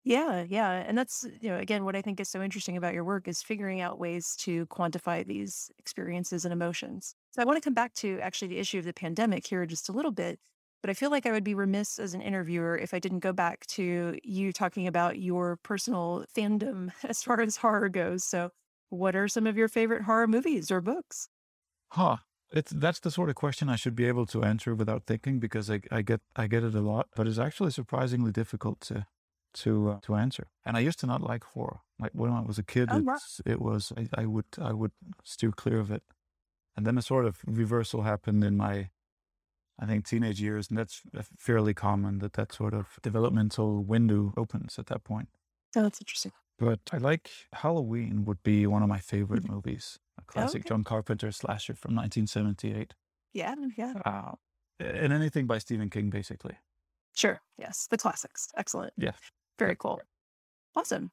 Yeah, 0.03 0.41
yeah. 0.41 0.71
And 0.71 0.97
that's, 0.97 1.25
you 1.41 1.49
know, 1.49 1.57
again, 1.59 1.85
what 1.85 1.95
I 1.95 2.01
think 2.01 2.19
is 2.19 2.27
so 2.29 2.41
interesting 2.41 2.75
about 2.75 2.95
your 2.95 3.03
work 3.03 3.27
is 3.27 3.43
figuring 3.43 3.81
out 3.81 3.99
ways 3.99 4.35
to 4.37 4.65
quantify 4.67 5.25
these 5.25 5.71
experiences 5.77 6.43
and 6.43 6.51
emotions. 6.51 7.13
So 7.31 7.41
I 7.41 7.45
want 7.45 7.57
to 7.57 7.61
come 7.61 7.75
back 7.75 7.93
to 7.95 8.19
actually 8.19 8.47
the 8.47 8.57
issue 8.57 8.79
of 8.79 8.85
the 8.85 8.93
pandemic 8.93 9.45
here 9.45 9.63
just 9.67 9.89
a 9.89 9.91
little 9.91 10.11
bit, 10.11 10.39
but 10.81 10.89
I 10.89 10.93
feel 10.93 11.11
like 11.11 11.25
I 11.25 11.31
would 11.31 11.43
be 11.43 11.53
remiss 11.55 11.99
as 11.99 12.13
an 12.13 12.21
interviewer 12.21 12.77
if 12.77 12.93
I 12.93 12.99
didn't 12.99 13.19
go 13.19 13.33
back 13.33 13.65
to 13.67 14.19
you 14.23 14.51
talking 14.53 14.87
about 14.87 15.19
your 15.19 15.57
personal 15.57 16.25
fandom 16.35 16.91
as 17.03 17.23
far 17.23 17.41
as 17.41 17.57
horror 17.57 17.89
goes. 17.89 18.23
So 18.25 18.51
what 18.89 19.15
are 19.15 19.27
some 19.27 19.47
of 19.47 19.57
your 19.57 19.67
favorite 19.69 20.03
horror 20.03 20.27
movies 20.27 20.71
or 20.71 20.81
books? 20.81 21.29
Huh. 21.91 22.17
It's 22.53 22.71
that's 22.71 22.99
the 22.99 23.11
sort 23.11 23.29
of 23.29 23.35
question 23.35 23.69
I 23.69 23.77
should 23.77 23.95
be 23.95 24.05
able 24.05 24.25
to 24.27 24.43
answer 24.43 24.75
without 24.75 25.05
thinking 25.05 25.39
because 25.39 25.69
I, 25.71 25.81
I 25.89 26.01
get 26.01 26.21
I 26.35 26.47
get 26.47 26.63
it 26.63 26.75
a 26.75 26.81
lot, 26.81 27.07
but 27.15 27.25
it's 27.27 27.37
actually 27.39 27.71
surprisingly 27.71 28.31
difficult 28.31 28.81
to 28.81 29.07
to 29.53 29.89
uh, 29.91 29.99
to 30.01 30.15
answer. 30.15 30.51
And 30.65 30.75
I 30.75 30.81
used 30.81 30.99
to 30.99 31.07
not 31.07 31.21
like 31.21 31.43
horror. 31.45 31.79
Like 31.97 32.11
when 32.13 32.31
I 32.31 32.41
was 32.41 32.59
a 32.59 32.63
kid, 32.63 32.91
Oh, 32.91 32.99
wow. 33.01 33.21
it 33.45 33.61
was 33.61 33.93
I, 33.95 34.09
I 34.13 34.25
would 34.25 34.47
I 34.57 34.73
would 34.73 34.91
steer 35.23 35.51
clear 35.51 35.79
of 35.79 35.91
it, 35.91 36.03
and 36.75 36.85
then 36.87 36.97
a 36.97 37.01
sort 37.03 37.25
of 37.25 37.41
reversal 37.47 38.03
happened 38.03 38.43
in 38.43 38.57
my 38.57 38.91
I 39.81 39.87
think 39.87 40.05
teenage 40.05 40.39
years, 40.39 40.69
and 40.69 40.77
that's 40.77 41.01
fairly 41.37 41.73
common 41.73 42.19
that 42.19 42.33
that 42.33 42.53
sort 42.53 42.73
of 42.75 42.99
developmental 43.01 43.83
window 43.83 44.31
opens 44.37 44.77
at 44.77 44.85
that 44.87 45.03
point. 45.03 45.29
Oh, 45.75 45.81
that's 45.81 45.99
interesting. 45.99 46.31
But 46.59 46.79
I 46.91 46.97
like 46.97 47.31
Halloween 47.53 48.23
would 48.25 48.43
be 48.43 48.67
one 48.67 48.83
of 48.83 48.89
my 48.89 48.99
favorite 48.99 49.49
movies, 49.49 49.97
a 50.19 50.23
classic 50.23 50.61
okay. 50.61 50.69
John 50.69 50.83
Carpenter 50.83 51.31
slasher 51.31 51.73
from 51.73 51.95
1978. 51.95 52.93
Yeah, 53.33 53.55
yeah. 53.75 53.93
Uh, 54.05 54.33
and 54.79 55.11
anything 55.11 55.47
by 55.47 55.57
Stephen 55.57 55.89
King, 55.89 56.11
basically. 56.11 56.57
Sure. 57.13 57.41
Yes. 57.57 57.87
The 57.89 57.97
classics. 57.97 58.49
Excellent. 58.55 58.93
Yeah. 58.97 59.13
Very 59.57 59.75
cool. 59.75 60.01
Awesome. 60.75 61.11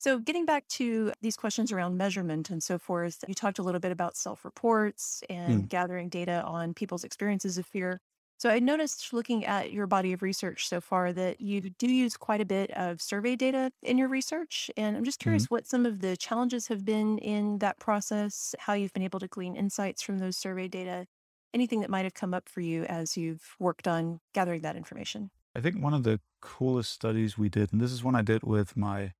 So, 0.00 0.18
getting 0.20 0.44
back 0.46 0.68
to 0.68 1.12
these 1.22 1.36
questions 1.36 1.72
around 1.72 1.96
measurement 1.96 2.50
and 2.50 2.62
so 2.62 2.78
forth, 2.78 3.24
you 3.26 3.34
talked 3.34 3.58
a 3.58 3.62
little 3.62 3.80
bit 3.80 3.90
about 3.92 4.16
self 4.16 4.44
reports 4.44 5.22
and 5.28 5.68
Mm. 5.68 5.68
gathering 5.68 6.08
data 6.08 6.42
on 6.44 6.72
people's 6.74 7.02
experiences 7.04 7.58
of 7.58 7.66
fear. 7.66 8.00
So, 8.38 8.48
I 8.50 8.60
noticed 8.60 9.12
looking 9.12 9.44
at 9.44 9.72
your 9.72 9.88
body 9.88 10.12
of 10.12 10.22
research 10.22 10.68
so 10.68 10.80
far 10.80 11.12
that 11.14 11.40
you 11.40 11.60
do 11.78 11.90
use 11.90 12.16
quite 12.16 12.40
a 12.40 12.44
bit 12.44 12.70
of 12.72 13.02
survey 13.02 13.34
data 13.34 13.72
in 13.82 13.98
your 13.98 14.08
research. 14.08 14.70
And 14.76 14.96
I'm 14.96 15.02
just 15.04 15.18
Mhm. 15.24 15.46
curious 15.48 15.50
what 15.50 15.66
some 15.66 15.84
of 15.84 16.00
the 16.00 16.16
challenges 16.16 16.68
have 16.68 16.84
been 16.84 17.18
in 17.18 17.58
that 17.58 17.80
process, 17.80 18.54
how 18.60 18.74
you've 18.74 18.92
been 18.92 19.02
able 19.02 19.18
to 19.20 19.28
glean 19.28 19.56
insights 19.56 20.02
from 20.02 20.18
those 20.20 20.36
survey 20.36 20.68
data, 20.68 21.06
anything 21.52 21.80
that 21.80 21.90
might 21.90 22.04
have 22.04 22.14
come 22.14 22.32
up 22.34 22.48
for 22.48 22.60
you 22.60 22.84
as 22.84 23.16
you've 23.16 23.56
worked 23.58 23.88
on 23.88 24.20
gathering 24.32 24.60
that 24.62 24.76
information. 24.76 25.30
I 25.54 25.60
think 25.60 25.82
one 25.82 25.94
of 25.94 26.02
the 26.04 26.20
coolest 26.40 26.92
studies 26.92 27.36
we 27.36 27.48
did, 27.48 27.72
and 27.72 27.80
this 27.80 27.92
is 27.92 28.04
one 28.04 28.14
I 28.14 28.22
did 28.22 28.42
with 28.42 28.76
my, 28.76 29.14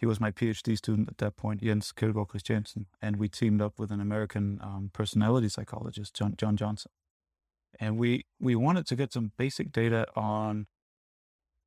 he 0.00 0.06
was 0.06 0.18
my 0.18 0.30
PhD 0.30 0.78
student 0.78 1.10
at 1.10 1.18
that 1.18 1.36
point, 1.36 1.60
Jens 1.62 1.92
Kjeldgaard 1.92 2.28
Christiansen, 2.28 2.86
and 3.02 3.16
we 3.16 3.28
teamed 3.28 3.60
up 3.60 3.78
with 3.78 3.90
an 3.90 4.00
American 4.00 4.58
um, 4.62 4.90
personality 4.94 5.50
psychologist, 5.50 6.14
John, 6.14 6.34
John 6.38 6.56
Johnson. 6.56 6.90
And 7.78 7.98
we, 7.98 8.24
we 8.40 8.54
wanted 8.54 8.86
to 8.86 8.96
get 8.96 9.12
some 9.12 9.32
basic 9.36 9.72
data 9.72 10.06
on 10.16 10.68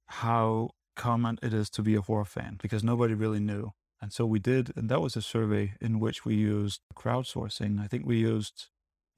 how 0.07 0.71
common 0.95 1.37
it 1.43 1.53
is 1.53 1.69
to 1.71 1.83
be 1.83 1.93
a 1.93 2.01
horror 2.01 2.25
fan 2.25 2.57
because 2.59 2.83
nobody 2.83 3.13
really 3.13 3.39
knew. 3.39 3.71
And 4.01 4.11
so 4.11 4.25
we 4.25 4.39
did, 4.39 4.73
and 4.75 4.89
that 4.89 4.99
was 4.99 5.15
a 5.15 5.21
survey 5.21 5.75
in 5.79 5.99
which 5.99 6.25
we 6.25 6.33
used 6.33 6.81
crowdsourcing. 6.95 7.79
I 7.79 7.85
think 7.85 8.03
we 8.03 8.17
used 8.17 8.69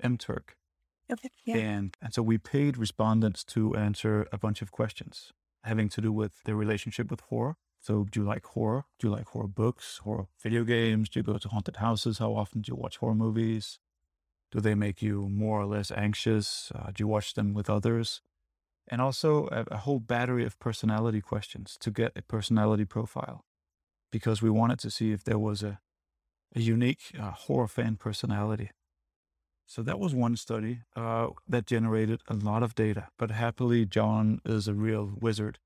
MTurk. 0.03 0.55
Okay. 1.10 1.29
Yeah. 1.45 1.55
And, 1.55 1.95
and 2.01 2.13
so 2.13 2.22
we 2.22 2.38
paid 2.38 2.77
respondents 2.77 3.45
to 3.45 3.75
answer 3.75 4.27
a 4.34 4.38
bunch 4.38 4.62
of 4.62 4.72
questions 4.72 5.31
having 5.63 5.88
to 5.89 6.01
do 6.01 6.12
with 6.12 6.43
their 6.43 6.55
relationship 6.55 7.10
with 7.10 7.22
horror. 7.22 7.55
So, 7.86 8.04
do 8.10 8.22
you 8.22 8.25
like 8.25 8.44
horror? 8.48 8.86
Do 8.98 9.06
you 9.06 9.13
like 9.13 9.27
horror 9.27 9.48
books, 9.48 10.00
horror 10.00 10.25
video 10.42 10.63
games? 10.63 11.08
Do 11.08 11.20
you 11.20 11.24
go 11.24 11.38
to 11.38 11.50
haunted 11.50 11.75
houses? 11.75 12.18
How 12.18 12.32
often 12.34 12.62
do 12.62 12.72
you 12.72 12.75
watch 12.75 12.98
horror 12.98 13.13
movies? 13.13 13.77
Do 14.51 14.60
they 14.60 14.74
make 14.74 15.04
you 15.04 15.30
more 15.30 15.62
or 15.62 15.68
less 15.68 15.92
anxious? 15.92 16.72
Uh, 16.74 16.88
do 16.88 17.04
you 17.04 17.08
watch 17.08 17.36
them 17.36 17.54
with 17.54 17.70
others? 17.70 18.24
And 18.88 19.01
also 19.01 19.48
a, 19.51 19.65
a 19.70 19.77
whole 19.77 20.00
battery 20.00 20.44
of 20.46 20.58
personality 20.58 21.22
questions 21.22 21.77
to 21.82 21.92
get 21.92 22.13
a 22.15 22.24
personality 22.24 22.86
profile 22.86 23.46
because 24.12 24.42
we 24.42 24.50
wanted 24.50 24.80
to 24.80 24.89
see 24.89 25.12
if 25.12 25.24
there 25.24 25.38
was 25.38 25.62
a, 25.62 25.80
a 26.56 26.62
unique 26.62 27.12
uh, 27.20 27.30
horror 27.30 27.68
fan 27.68 27.98
personality. 27.98 28.72
So 29.68 29.84
that 29.84 30.00
was 30.00 30.15
one 30.15 30.38
study 30.38 30.80
uh, 30.96 31.27
that 31.48 31.68
generated 31.68 32.22
a 32.27 32.34
lot 32.34 32.63
of 32.63 32.74
data. 32.74 33.10
But 33.20 33.30
happily, 33.30 33.86
John 33.86 34.42
is 34.44 34.68
a 34.68 34.74
real 34.74 35.13
wizard. 35.22 35.60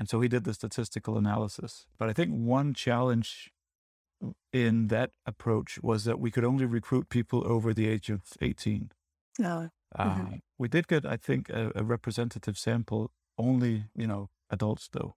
And 0.00 0.08
so 0.08 0.22
he 0.22 0.28
did 0.28 0.44
the 0.44 0.54
statistical 0.54 1.18
analysis. 1.18 1.84
But 1.98 2.08
I 2.08 2.14
think 2.14 2.32
one 2.32 2.72
challenge 2.72 3.52
in 4.50 4.88
that 4.88 5.10
approach 5.26 5.78
was 5.82 6.04
that 6.04 6.18
we 6.18 6.30
could 6.30 6.44
only 6.44 6.64
recruit 6.64 7.10
people 7.10 7.46
over 7.46 7.74
the 7.74 7.86
age 7.86 8.08
of 8.08 8.22
18. 8.40 8.92
No. 9.38 9.68
Uh, 9.94 10.14
Mhm. 10.16 10.40
We 10.56 10.68
did 10.68 10.88
get, 10.88 11.04
I 11.04 11.18
think, 11.18 11.50
a, 11.50 11.70
a 11.74 11.84
representative 11.84 12.56
sample, 12.56 13.10
only, 13.36 13.84
you 13.94 14.06
know, 14.06 14.30
adults 14.48 14.88
though. 14.90 15.16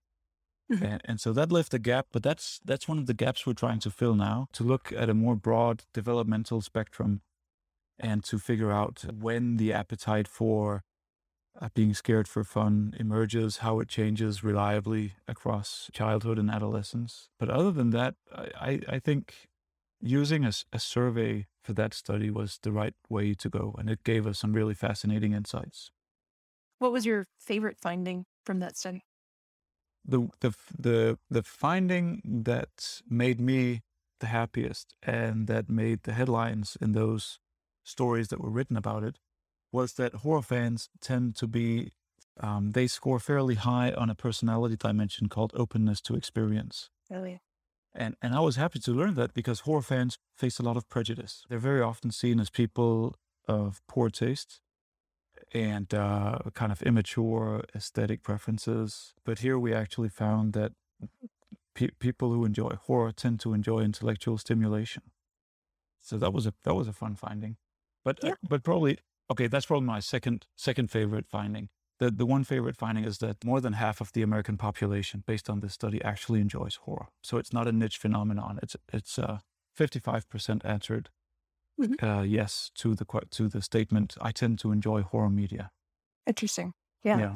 Mm-hmm. 0.69 0.85
And, 0.85 1.01
and, 1.05 1.21
so 1.21 1.31
that 1.31 1.51
left 1.51 1.73
a 1.73 1.79
gap, 1.79 2.07
but 2.11 2.23
that's 2.23 2.59
that's 2.65 2.87
one 2.87 2.97
of 2.97 3.05
the 3.05 3.13
gaps 3.13 3.45
we're 3.45 3.53
trying 3.53 3.79
to 3.79 3.91
fill 3.91 4.15
now 4.15 4.47
to 4.53 4.63
look 4.63 4.91
at 4.91 5.09
a 5.09 5.13
more 5.13 5.35
broad 5.35 5.83
developmental 5.93 6.61
spectrum 6.61 7.21
and 7.99 8.23
to 8.25 8.37
figure 8.39 8.71
out 8.71 9.05
when 9.13 9.57
the 9.57 9.71
appetite 9.71 10.27
for 10.27 10.83
uh, 11.59 11.69
being 11.73 11.93
scared 11.93 12.27
for 12.27 12.43
fun 12.43 12.95
emerges, 12.99 13.57
how 13.57 13.79
it 13.79 13.87
changes 13.87 14.43
reliably 14.43 15.13
across 15.27 15.89
childhood 15.93 16.39
and 16.39 16.49
adolescence. 16.49 17.29
But 17.39 17.49
other 17.49 17.71
than 17.71 17.91
that, 17.91 18.15
I, 18.33 18.81
I 18.87 18.99
think 18.99 19.49
using 20.01 20.45
a, 20.45 20.51
a 20.71 20.79
survey 20.79 21.47
for 21.63 21.73
that 21.73 21.93
study 21.93 22.29
was 22.29 22.59
the 22.61 22.71
right 22.71 22.95
way 23.09 23.33
to 23.35 23.49
go, 23.49 23.75
and 23.77 23.89
it 23.89 24.03
gave 24.03 24.27
us 24.27 24.39
some 24.39 24.53
really 24.53 24.73
fascinating 24.73 25.33
insights. 25.33 25.91
What 26.79 26.91
was 26.91 27.05
your 27.05 27.27
favorite 27.39 27.79
finding 27.79 28.25
from 28.45 28.59
that 28.59 28.77
study? 28.77 29.05
The 30.05 30.29
the 30.41 30.51
the 30.77 31.19
the 31.29 31.43
finding 31.43 32.21
that 32.43 33.01
made 33.09 33.39
me 33.39 33.83
the 34.19 34.27
happiest 34.27 34.95
and 35.01 35.47
that 35.47 35.69
made 35.69 36.03
the 36.03 36.13
headlines 36.13 36.77
in 36.81 36.91
those 36.91 37.39
stories 37.83 38.27
that 38.29 38.39
were 38.41 38.49
written 38.49 38.75
about 38.77 39.03
it 39.03 39.19
was 39.73 39.93
that 39.93 40.13
horror 40.15 40.41
fans 40.41 40.89
tend 41.01 41.35
to 41.35 41.47
be 41.47 41.91
um, 42.39 42.71
they 42.71 42.87
score 42.87 43.19
fairly 43.19 43.55
high 43.55 43.91
on 43.91 44.09
a 44.09 44.15
personality 44.15 44.75
dimension 44.75 45.29
called 45.29 45.51
openness 45.55 46.01
to 46.01 46.15
experience. 46.15 46.89
Oh 47.11 47.25
yeah. 47.25 47.37
And 47.93 48.15
and 48.21 48.33
I 48.33 48.39
was 48.39 48.55
happy 48.55 48.79
to 48.79 48.91
learn 48.91 49.15
that 49.15 49.33
because 49.33 49.61
horror 49.61 49.81
fans 49.81 50.17
face 50.35 50.59
a 50.59 50.63
lot 50.63 50.77
of 50.77 50.87
prejudice. 50.89 51.43
They're 51.49 51.59
very 51.59 51.81
often 51.81 52.11
seen 52.11 52.39
as 52.39 52.49
people 52.49 53.15
of 53.47 53.81
poor 53.87 54.09
taste 54.09 54.61
and 55.53 55.93
uh, 55.93 56.39
kind 56.53 56.71
of 56.71 56.81
immature 56.81 57.63
aesthetic 57.75 58.23
preferences. 58.23 59.13
But 59.25 59.39
here 59.39 59.59
we 59.59 59.73
actually 59.73 60.09
found 60.09 60.53
that 60.53 60.71
pe- 61.75 61.89
people 61.99 62.31
who 62.31 62.45
enjoy 62.45 62.77
horror 62.87 63.11
tend 63.11 63.39
to 63.41 63.53
enjoy 63.53 63.81
intellectual 63.81 64.37
stimulation. 64.37 65.03
So 66.01 66.17
that 66.17 66.33
was 66.33 66.47
a 66.47 66.53
that 66.63 66.73
was 66.73 66.87
a 66.87 66.93
fun 66.93 67.15
finding. 67.15 67.57
But 68.03 68.23
uh, 68.23 68.27
yeah. 68.27 68.33
uh, 68.33 68.47
but 68.49 68.63
probably 68.63 68.97
okay. 69.31 69.47
That's 69.47 69.65
probably 69.65 69.85
my 69.85 69.99
second 69.99 70.45
second 70.55 70.91
favorite 70.91 71.27
finding. 71.27 71.69
The 71.99 72.11
the 72.11 72.25
one 72.25 72.43
favorite 72.43 72.77
finding 72.77 73.03
is 73.03 73.19
that 73.19 73.43
more 73.43 73.61
than 73.61 73.73
half 73.73 74.01
of 74.01 74.11
the 74.13 74.21
American 74.21 74.57
population, 74.57 75.23
based 75.25 75.49
on 75.49 75.59
this 75.59 75.73
study, 75.73 76.01
actually 76.03 76.41
enjoys 76.41 76.75
horror. 76.75 77.07
So 77.21 77.37
it's 77.37 77.53
not 77.53 77.67
a 77.67 77.71
niche 77.71 77.97
phenomenon. 77.97 78.59
It's 78.61 78.75
it's 78.91 79.19
uh, 79.19 79.39
55% 79.77 80.65
answered 80.65 81.09
mm-hmm. 81.79 82.05
uh, 82.05 82.23
yes 82.23 82.71
to 82.75 82.95
the 82.95 83.05
to 83.31 83.47
the 83.47 83.61
statement. 83.61 84.15
I 84.21 84.31
tend 84.31 84.59
to 84.59 84.71
enjoy 84.71 85.01
horror 85.01 85.29
media. 85.29 85.71
Interesting. 86.25 86.73
Yeah. 87.03 87.19
yeah. 87.19 87.33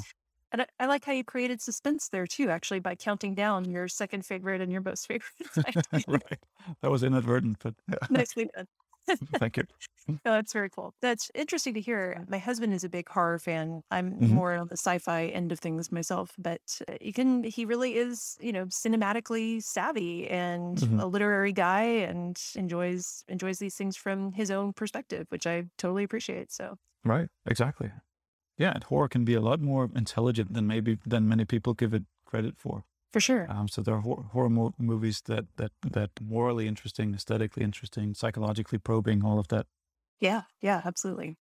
And 0.51 0.61
I, 0.61 0.65
I, 0.79 0.85
like 0.85 1.03
how 1.03 1.11
you 1.11 1.25
created 1.25 1.61
suspense 1.61 2.07
there 2.07 2.25
too, 2.25 2.49
actually, 2.49 2.79
by 2.79 2.95
counting 2.95 3.35
down 3.35 3.69
your 3.69 3.89
second 3.89 4.25
favorite 4.25 4.61
and 4.61 4.71
your 4.71 4.81
most 4.81 5.07
favorite. 5.07 5.85
right. 6.07 6.39
That 6.81 6.89
was 6.89 7.03
inadvertent, 7.03 7.57
but 7.61 7.75
yeah. 7.89 7.97
nicely 8.09 8.49
done. 8.55 8.67
Thank 9.37 9.57
you. 9.57 9.63
oh, 10.09 10.15
that's 10.23 10.53
very 10.53 10.69
cool. 10.69 10.93
That's 11.01 11.31
interesting 11.35 11.73
to 11.73 11.81
hear. 11.81 12.25
My 12.27 12.37
husband 12.37 12.73
is 12.73 12.83
a 12.83 12.89
big 12.89 13.09
horror 13.09 13.39
fan. 13.39 13.83
I'm 13.91 14.13
mm-hmm. 14.13 14.33
more 14.33 14.55
on 14.55 14.67
the 14.67 14.77
sci-fi 14.77 15.27
end 15.27 15.51
of 15.51 15.59
things 15.59 15.91
myself, 15.91 16.33
but 16.37 16.81
he 17.01 17.11
can. 17.11 17.43
He 17.43 17.65
really 17.65 17.95
is, 17.95 18.37
you 18.39 18.51
know, 18.51 18.65
cinematically 18.65 19.61
savvy 19.61 20.27
and 20.27 20.77
mm-hmm. 20.77 20.99
a 20.99 21.05
literary 21.05 21.53
guy, 21.53 21.83
and 21.83 22.39
enjoys 22.55 23.23
enjoys 23.27 23.59
these 23.59 23.75
things 23.75 23.95
from 23.97 24.31
his 24.33 24.51
own 24.51 24.73
perspective, 24.73 25.27
which 25.29 25.47
I 25.47 25.65
totally 25.77 26.03
appreciate. 26.03 26.51
So. 26.51 26.77
Right. 27.03 27.29
Exactly. 27.45 27.91
Yeah, 28.57 28.71
and 28.73 28.83
horror 28.83 29.07
can 29.07 29.23
be 29.23 29.35
a 29.35 29.41
lot 29.41 29.61
more 29.61 29.89
intelligent 29.95 30.53
than 30.53 30.67
maybe 30.67 30.97
than 31.05 31.27
many 31.27 31.45
people 31.45 31.73
give 31.73 31.93
it 31.93 32.03
credit 32.25 32.55
for. 32.57 32.83
For 33.11 33.19
sure. 33.19 33.49
Um, 33.49 33.67
so 33.69 33.81
there 33.81 33.95
are 33.95 34.01
horror, 34.01 34.23
horror 34.23 34.49
mo- 34.49 34.75
movies 34.77 35.21
that 35.23 35.45
that 35.57 35.71
that 35.83 36.11
morally 36.21 36.67
interesting, 36.67 37.13
aesthetically 37.15 37.63
interesting, 37.63 38.13
psychologically 38.13 38.77
probing, 38.79 39.23
all 39.23 39.39
of 39.39 39.47
that. 39.49 39.67
Yeah, 40.19 40.43
yeah, 40.61 40.81
absolutely. 40.85 41.37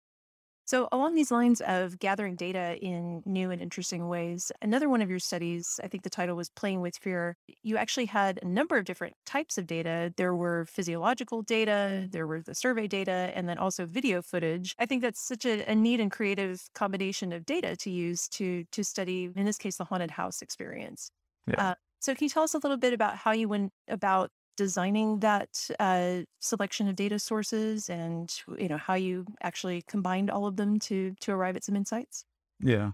So, 0.65 0.89
along 0.91 1.15
these 1.15 1.31
lines 1.31 1.61
of 1.61 1.99
gathering 1.99 2.35
data 2.37 2.77
in 2.81 3.23
new 3.25 3.51
and 3.51 3.61
interesting 3.61 4.07
ways, 4.09 4.51
another 4.61 4.89
one 4.89 5.01
of 5.01 5.09
your 5.09 5.19
studies, 5.19 5.79
I 5.83 5.89
think 5.89 6.03
the 6.03 6.09
title 6.11 6.35
was 6.37 6.49
Playing 6.51 6.81
with 6.81 6.97
Fear, 6.97 7.37
you 7.63 7.77
actually 7.77 8.05
had 8.07 8.39
a 8.43 8.47
number 8.47 8.77
of 8.77 8.85
different 8.85 9.15
types 9.25 9.57
of 9.57 9.67
data. 9.67 10.13
There 10.17 10.35
were 10.35 10.65
physiological 10.65 11.43
data, 11.43 12.07
there 12.11 12.27
were 12.27 12.41
the 12.41 12.55
survey 12.55 12.87
data, 12.87 13.31
and 13.35 13.49
then 13.49 13.59
also 13.59 13.85
video 13.87 14.21
footage. 14.21 14.75
I 14.79 14.85
think 14.87 15.01
that's 15.03 15.21
such 15.21 15.45
a, 15.45 15.63
a 15.71 15.75
neat 15.75 15.99
and 15.99 16.11
creative 16.11 16.61
combination 16.75 17.33
of 17.33 17.45
data 17.45 17.75
to 17.77 17.91
use 17.91 18.29
to, 18.29 18.65
to 18.71 18.83
study, 18.83 19.31
in 19.35 19.45
this 19.45 19.57
case, 19.59 19.77
the 19.77 19.85
haunted 19.85 20.11
house 20.11 20.41
experience. 20.41 21.11
Yeah. 21.47 21.69
Uh, 21.69 21.75
so, 21.99 22.13
can 22.13 22.25
you 22.25 22.29
tell 22.29 22.43
us 22.43 22.53
a 22.53 22.59
little 22.59 22.77
bit 22.77 22.93
about 22.93 23.17
how 23.17 23.31
you 23.31 23.47
went 23.47 23.71
about 23.87 24.31
designing 24.57 25.19
that 25.19 25.49
uh, 25.79 26.21
selection 26.39 26.87
of 26.87 26.95
data 26.95 27.19
sources, 27.19 27.89
and 27.89 28.33
you 28.57 28.67
know 28.67 28.77
how 28.77 28.93
you 28.93 29.25
actually 29.41 29.83
combined 29.87 30.29
all 30.29 30.45
of 30.45 30.55
them 30.55 30.79
to 30.79 31.15
to 31.21 31.31
arrive 31.31 31.55
at 31.55 31.63
some 31.63 31.75
insights? 31.75 32.25
Yeah, 32.59 32.91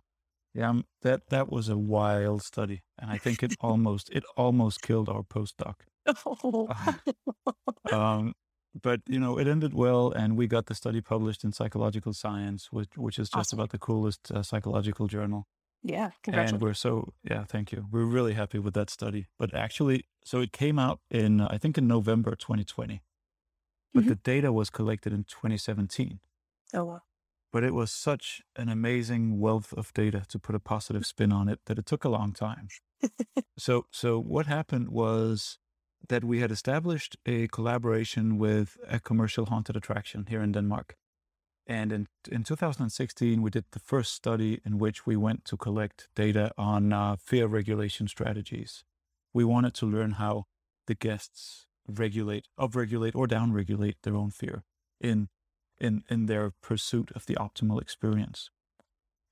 yeah. 0.54 0.70
Um, 0.70 0.86
that 1.02 1.30
that 1.30 1.52
was 1.52 1.70
a 1.70 1.78
wild 1.78 2.44
study, 2.44 2.82
and 3.00 3.12
I 3.12 3.18
think 3.18 3.44
it 3.44 3.54
almost 3.62 4.10
it 4.12 4.24
almost 4.36 4.82
killed 4.82 5.10
our 5.10 5.24
postdoc. 5.24 5.76
Oh. 6.26 6.68
um, 7.92 8.34
but 8.82 9.02
you 9.08 9.20
know, 9.20 9.38
it 9.38 9.48
ended 9.48 9.74
well, 9.74 10.12
and 10.12 10.38
we 10.38 10.48
got 10.48 10.68
the 10.68 10.76
study 10.76 11.02
published 11.02 11.44
in 11.44 11.52
Psychological 11.52 12.14
Science, 12.14 12.72
which 12.72 12.90
which 12.96 13.20
is 13.20 13.30
just 13.30 13.50
awesome. 13.50 13.60
about 13.60 13.70
the 13.72 13.78
coolest 13.78 14.32
uh, 14.32 14.44
psychological 14.44 15.08
journal. 15.08 15.48
Yeah, 15.84 16.12
and 16.28 16.62
we're 16.62 16.76
so 16.76 17.14
yeah, 17.24 17.44
thank 17.44 17.72
you. 17.72 17.88
We're 17.92 18.06
really 18.06 18.34
happy 18.34 18.60
with 18.60 18.76
that 18.76 18.90
study. 18.90 19.28
But 19.40 19.54
actually, 19.54 20.06
so 20.24 20.40
it 20.40 20.52
came 20.52 20.78
out 20.78 21.00
in 21.10 21.42
I 21.42 21.58
think 21.58 21.78
in 21.78 21.88
November 21.88 22.36
2020, 22.36 23.02
but 23.94 24.02
mm-hmm. 24.02 24.10
the 24.10 24.16
data 24.16 24.54
was 24.54 24.70
collected 24.70 25.12
in 25.12 25.24
2017. 25.24 26.20
Oh 26.74 26.84
wow! 26.84 27.02
But 27.52 27.64
it 27.64 27.74
was 27.74 27.92
such 27.92 28.42
an 28.56 28.70
amazing 28.70 29.40
wealth 29.40 29.74
of 29.74 29.92
data 29.94 30.24
to 30.30 30.40
put 30.40 30.56
a 30.56 30.60
positive 30.60 31.06
spin 31.06 31.32
on 31.32 31.50
it 31.50 31.60
that 31.66 31.80
it 31.80 31.88
took 31.88 32.04
a 32.04 32.10
long 32.10 32.34
time. 32.34 32.68
so 33.58 33.88
so 33.92 34.20
what 34.20 34.46
happened 34.46 34.90
was 34.90 35.58
that 36.10 36.24
we 36.24 36.40
had 36.40 36.52
established 36.52 37.18
a 37.26 37.48
collaboration 37.48 38.38
with 38.38 38.78
a 38.88 39.00
commercial 39.00 39.46
haunted 39.48 39.76
attraction 39.76 40.26
here 40.30 40.42
in 40.42 40.52
Denmark. 40.52 40.96
And 41.68 41.92
in, 41.92 42.08
in 42.30 42.44
2016, 42.44 43.42
we 43.42 43.50
did 43.50 43.66
the 43.72 43.80
first 43.80 44.14
study 44.14 44.60
in 44.66 44.78
which 44.80 45.06
we 45.06 45.16
went 45.16 45.46
to 45.46 45.58
collect 45.58 46.08
data 46.16 46.52
on 46.58 46.92
uh, 46.92 47.16
fear 47.18 47.48
regulation 47.48 48.08
strategies. 48.08 48.84
We 49.34 49.44
wanted 49.44 49.74
to 49.76 49.86
learn 49.86 50.14
how 50.14 50.46
the 50.88 50.96
guests 50.96 51.68
regulate, 51.88 52.48
upregulate, 52.60 53.16
or 53.16 53.28
downregulate 53.28 53.96
their 54.04 54.16
own 54.16 54.32
fear 54.32 54.64
in, 55.00 55.30
in, 55.80 56.04
in 56.10 56.26
their 56.26 56.52
pursuit 56.62 57.12
of 57.16 57.26
the 57.26 57.36
optimal 57.36 57.82
experience. 57.82 58.50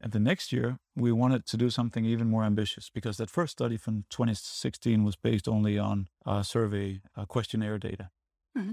And 0.01 0.13
the 0.13 0.19
next 0.19 0.53
year, 0.53 0.79
we 0.95 1.11
wanted 1.11 1.45
to 1.47 1.57
do 1.57 1.69
something 1.69 2.05
even 2.05 2.29
more 2.29 2.45
ambitious 2.45 2.89
because 2.89 3.17
that 3.17 3.29
first 3.29 3.51
study 3.51 3.75
from 3.75 4.05
2016 4.09 5.03
was 5.03 5.17
based 5.17 5.47
only 5.47 5.77
on 5.77 6.07
uh, 6.25 6.41
survey 6.41 7.01
uh, 7.17 7.25
questionnaire 7.25 7.77
data. 7.77 8.09
Mm-hmm. 8.57 8.71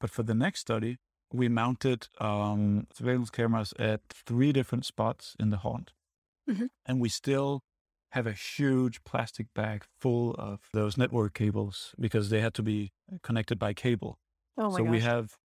But 0.00 0.10
for 0.10 0.22
the 0.22 0.34
next 0.34 0.60
study, 0.60 0.98
we 1.32 1.48
mounted 1.48 2.08
um, 2.18 2.86
surveillance 2.92 3.30
cameras 3.30 3.74
at 3.78 4.00
three 4.10 4.52
different 4.52 4.84
spots 4.84 5.36
in 5.38 5.50
the 5.50 5.58
haunt. 5.58 5.92
Mm-hmm. 6.48 6.66
And 6.84 7.00
we 7.00 7.08
still 7.08 7.62
have 8.10 8.26
a 8.26 8.32
huge 8.32 9.02
plastic 9.04 9.52
bag 9.54 9.84
full 9.98 10.34
of 10.38 10.60
those 10.72 10.96
network 10.96 11.34
cables 11.34 11.94
because 11.98 12.30
they 12.30 12.40
had 12.40 12.54
to 12.54 12.62
be 12.62 12.92
connected 13.22 13.58
by 13.58 13.74
cable. 13.74 14.18
Oh 14.56 14.70
my 14.70 14.78
so 14.78 14.84
gosh. 14.84 14.90
we 14.90 15.00
have, 15.00 15.36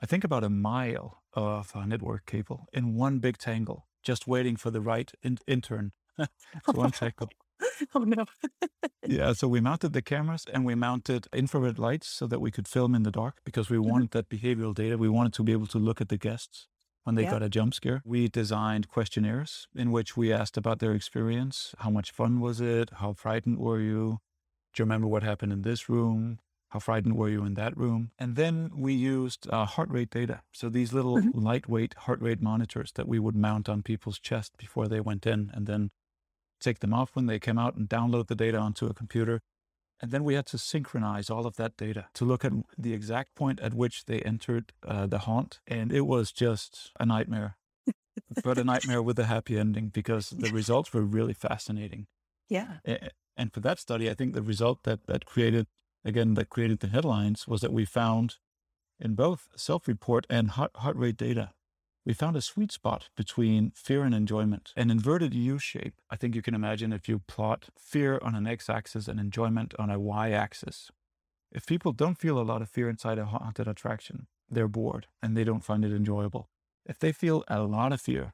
I 0.00 0.06
think, 0.06 0.24
about 0.24 0.44
a 0.44 0.50
mile 0.50 1.22
of 1.34 1.72
uh, 1.76 1.84
network 1.84 2.26
cable 2.26 2.66
in 2.72 2.94
one 2.94 3.18
big 3.18 3.38
tangle, 3.38 3.86
just 4.02 4.26
waiting 4.26 4.56
for 4.56 4.70
the 4.70 4.80
right 4.80 5.12
in- 5.22 5.38
intern 5.46 5.92
to 6.18 6.80
untangle. 6.80 7.30
oh 7.94 8.00
no. 8.00 8.24
yeah, 9.06 9.32
so 9.32 9.48
we 9.48 9.60
mounted 9.60 9.92
the 9.92 10.02
cameras 10.02 10.44
and 10.52 10.64
we 10.64 10.74
mounted 10.74 11.26
infrared 11.32 11.78
lights 11.78 12.08
so 12.08 12.26
that 12.26 12.40
we 12.40 12.50
could 12.50 12.68
film 12.68 12.94
in 12.94 13.02
the 13.02 13.10
dark 13.10 13.38
because 13.44 13.70
we 13.70 13.76
mm-hmm. 13.76 13.90
wanted 13.90 14.10
that 14.12 14.28
behavioral 14.28 14.74
data. 14.74 14.96
We 14.98 15.08
wanted 15.08 15.32
to 15.34 15.42
be 15.42 15.52
able 15.52 15.66
to 15.68 15.78
look 15.78 16.00
at 16.00 16.08
the 16.08 16.18
guests 16.18 16.68
when 17.04 17.14
they 17.14 17.22
yeah. 17.22 17.30
got 17.30 17.42
a 17.42 17.48
jump 17.48 17.74
scare. 17.74 18.02
We 18.04 18.28
designed 18.28 18.88
questionnaires 18.88 19.66
in 19.74 19.90
which 19.92 20.16
we 20.16 20.32
asked 20.32 20.56
about 20.56 20.78
their 20.78 20.92
experience. 20.92 21.74
How 21.78 21.90
much 21.90 22.10
fun 22.10 22.40
was 22.40 22.60
it? 22.60 22.90
How 22.94 23.12
frightened 23.12 23.58
were 23.58 23.80
you? 23.80 24.18
Do 24.74 24.82
you 24.82 24.84
remember 24.84 25.06
what 25.06 25.22
happened 25.22 25.52
in 25.52 25.62
this 25.62 25.88
room? 25.88 26.38
How 26.68 26.80
frightened 26.80 27.16
were 27.16 27.30
you 27.30 27.44
in 27.44 27.54
that 27.54 27.74
room? 27.76 28.10
And 28.18 28.36
then 28.36 28.70
we 28.76 28.92
used 28.92 29.48
uh, 29.50 29.64
heart 29.64 29.88
rate 29.90 30.10
data. 30.10 30.42
So 30.52 30.68
these 30.68 30.92
little 30.92 31.16
mm-hmm. 31.16 31.38
lightweight 31.38 31.94
heart 32.00 32.20
rate 32.20 32.42
monitors 32.42 32.92
that 32.96 33.08
we 33.08 33.18
would 33.18 33.34
mount 33.34 33.70
on 33.70 33.82
people's 33.82 34.18
chest 34.18 34.52
before 34.58 34.86
they 34.86 35.00
went 35.00 35.26
in 35.26 35.50
and 35.54 35.66
then 35.66 35.90
take 36.60 36.80
them 36.80 36.94
off 36.94 37.14
when 37.14 37.26
they 37.26 37.38
came 37.38 37.58
out 37.58 37.76
and 37.76 37.88
download 37.88 38.28
the 38.28 38.34
data 38.34 38.58
onto 38.58 38.86
a 38.86 38.94
computer. 38.94 39.40
And 40.00 40.12
then 40.12 40.22
we 40.22 40.34
had 40.34 40.46
to 40.46 40.58
synchronize 40.58 41.28
all 41.28 41.46
of 41.46 41.56
that 41.56 41.76
data 41.76 42.06
to 42.14 42.24
look 42.24 42.44
at 42.44 42.52
the 42.76 42.92
exact 42.92 43.34
point 43.34 43.60
at 43.60 43.74
which 43.74 44.04
they 44.04 44.20
entered 44.20 44.72
uh, 44.86 45.06
the 45.06 45.20
haunt. 45.20 45.60
And 45.66 45.92
it 45.92 46.02
was 46.02 46.30
just 46.30 46.92
a 47.00 47.06
nightmare, 47.06 47.56
but 48.44 48.58
a 48.58 48.64
nightmare 48.64 49.02
with 49.02 49.18
a 49.18 49.24
happy 49.24 49.58
ending 49.58 49.88
because 49.88 50.30
the 50.30 50.50
results 50.52 50.92
were 50.92 51.02
really 51.02 51.34
fascinating. 51.34 52.06
Yeah. 52.48 52.78
And 53.36 53.52
for 53.52 53.60
that 53.60 53.78
study, 53.78 54.08
I 54.08 54.14
think 54.14 54.34
the 54.34 54.42
result 54.42 54.84
that 54.84 55.06
that 55.06 55.24
created 55.26 55.66
again 56.04 56.34
that 56.34 56.48
created 56.48 56.80
the 56.80 56.88
headlines 56.88 57.46
was 57.46 57.60
that 57.60 57.72
we 57.72 57.84
found 57.84 58.36
in 59.00 59.14
both 59.14 59.48
self-report 59.56 60.26
and 60.28 60.50
heart, 60.50 60.72
heart 60.76 60.96
rate 60.96 61.16
data, 61.16 61.50
we 62.08 62.14
found 62.14 62.36
a 62.36 62.40
sweet 62.40 62.72
spot 62.72 63.10
between 63.18 63.70
fear 63.72 64.02
and 64.02 64.14
enjoyment, 64.14 64.72
an 64.74 64.90
inverted 64.90 65.34
U 65.34 65.58
shape. 65.58 65.92
I 66.08 66.16
think 66.16 66.34
you 66.34 66.40
can 66.40 66.54
imagine 66.54 66.90
if 66.90 67.06
you 67.06 67.18
plot 67.18 67.66
fear 67.78 68.18
on 68.22 68.34
an 68.34 68.46
x-axis 68.46 69.08
and 69.08 69.20
enjoyment 69.20 69.74
on 69.78 69.90
a 69.90 70.00
y-axis. 70.00 70.90
If 71.52 71.66
people 71.66 71.92
don't 71.92 72.16
feel 72.16 72.38
a 72.38 72.48
lot 72.50 72.62
of 72.62 72.70
fear 72.70 72.88
inside 72.88 73.18
a 73.18 73.26
haunted 73.26 73.68
attraction, 73.68 74.26
they're 74.48 74.68
bored 74.68 75.06
and 75.22 75.36
they 75.36 75.44
don't 75.44 75.62
find 75.62 75.84
it 75.84 75.92
enjoyable. 75.92 76.48
If 76.86 76.98
they 76.98 77.12
feel 77.12 77.44
a 77.46 77.60
lot 77.60 77.92
of 77.92 78.00
fear, 78.00 78.32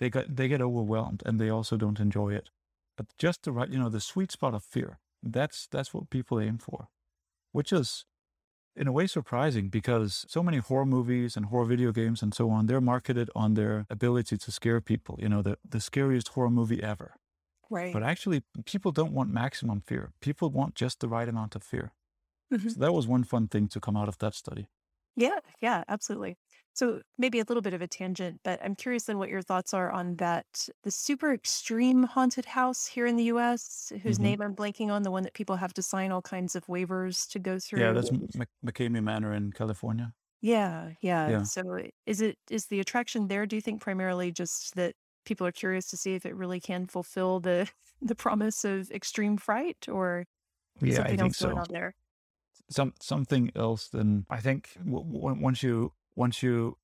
they 0.00 0.10
get 0.10 0.34
they 0.34 0.48
get 0.48 0.60
overwhelmed 0.60 1.22
and 1.24 1.40
they 1.40 1.50
also 1.50 1.76
don't 1.76 2.00
enjoy 2.00 2.34
it. 2.34 2.50
But 2.96 3.06
just 3.16 3.44
the 3.44 3.52
right, 3.52 3.68
you 3.68 3.78
know, 3.78 3.90
the 3.90 4.00
sweet 4.00 4.32
spot 4.32 4.54
of 4.54 4.64
fear. 4.64 4.98
That's 5.22 5.68
that's 5.68 5.94
what 5.94 6.10
people 6.10 6.40
aim 6.40 6.58
for, 6.58 6.88
which 7.52 7.72
is 7.72 8.06
in 8.76 8.86
a 8.88 8.92
way 8.92 9.06
surprising 9.06 9.68
because 9.68 10.24
so 10.28 10.42
many 10.42 10.58
horror 10.58 10.86
movies 10.86 11.36
and 11.36 11.46
horror 11.46 11.64
video 11.64 11.92
games 11.92 12.22
and 12.22 12.34
so 12.34 12.50
on, 12.50 12.66
they're 12.66 12.80
marketed 12.80 13.30
on 13.34 13.54
their 13.54 13.86
ability 13.90 14.36
to 14.38 14.50
scare 14.52 14.80
people, 14.80 15.16
you 15.20 15.28
know, 15.28 15.42
the, 15.42 15.58
the 15.68 15.80
scariest 15.80 16.28
horror 16.28 16.50
movie 16.50 16.82
ever. 16.82 17.14
Right. 17.70 17.92
But 17.92 18.04
actually, 18.04 18.42
people 18.66 18.92
don't 18.92 19.12
want 19.12 19.30
maximum 19.30 19.80
fear. 19.82 20.12
People 20.20 20.50
want 20.50 20.74
just 20.74 21.00
the 21.00 21.08
right 21.08 21.28
amount 21.28 21.56
of 21.56 21.62
fear. 21.62 21.92
Mhm. 22.50 22.74
So 22.74 22.80
that 22.80 22.94
was 22.94 23.06
one 23.08 23.24
fun 23.24 23.48
thing 23.48 23.68
to 23.68 23.80
come 23.80 23.96
out 23.96 24.08
of 24.08 24.18
that 24.18 24.34
study. 24.34 24.68
Yeah, 25.16 25.38
yeah, 25.60 25.84
absolutely. 25.88 26.36
So 26.74 27.02
maybe 27.18 27.38
a 27.40 27.44
little 27.44 27.62
bit 27.62 27.74
of 27.74 27.82
a 27.82 27.86
tangent, 27.88 28.40
but 28.44 28.60
I'm 28.62 28.74
curious 28.76 29.04
then 29.04 29.18
what 29.18 29.28
your 29.30 29.42
thoughts 29.42 29.72
are 29.74 29.90
on 29.92 30.16
that 30.16 30.68
the 30.82 30.90
super 30.90 31.32
extreme 31.32 32.02
haunted 32.04 32.46
house 32.46 32.86
here 32.86 33.06
in 33.06 33.16
the 33.16 33.24
US, 33.24 33.92
whose 34.02 34.18
hmm 34.18 34.22
name 34.22 34.42
I'm 34.42 34.56
blanking 34.56 34.90
on, 34.90 35.02
the 35.04 35.10
one 35.12 35.22
that 35.22 35.34
people 35.34 35.56
have 35.56 35.74
to 35.74 35.82
sign 35.82 36.10
all 36.12 36.22
kinds 36.22 36.56
of 36.56 36.66
waivers 36.66 37.28
to 37.30 37.38
go 37.38 37.58
through. 37.60 37.80
Yeah, 37.80 37.92
that's. 37.92 38.10
M- 38.10 39.04
Manor 39.04 39.32
in 39.32 39.52
California. 39.52 40.14
Yeah, 40.40 40.92
yeah. 41.00 41.36
Yeah. 41.36 41.42
So 41.42 41.62
is 42.06 42.20
it 42.20 42.38
is 42.50 42.66
the 42.66 42.80
attraction 42.80 43.28
there, 43.28 43.46
do 43.46 43.56
you 43.56 43.62
think 43.62 43.80
primarily 43.80 44.30
just 44.30 44.74
that 44.74 44.94
people 45.24 45.46
are 45.46 45.52
curious 45.52 45.88
to 45.88 45.96
see 45.96 46.14
if 46.14 46.26
it 46.26 46.34
really 46.34 46.60
can 46.60 46.86
fulfill 46.86 47.40
the 47.40 47.70
the 48.02 48.14
promise 48.14 48.64
of 48.64 48.90
extreme 48.90 49.36
fright 49.38 49.88
or 49.88 50.26
Yeah, 50.80 51.02
I 51.02 51.14
something 51.14 51.16
think 51.16 51.34
else 51.34 51.36
going 51.36 51.58
so. 51.58 51.58
on 51.58 51.68
there? 51.70 51.94
Some 52.70 52.94
something 53.00 53.50
else 53.54 53.88
than 53.88 54.26
I 54.30 54.40
think 54.40 54.72
w- 54.74 55.04
w- 55.04 55.40
once 55.42 55.62
you 55.62 55.92
once 56.16 56.42
you 56.42 56.78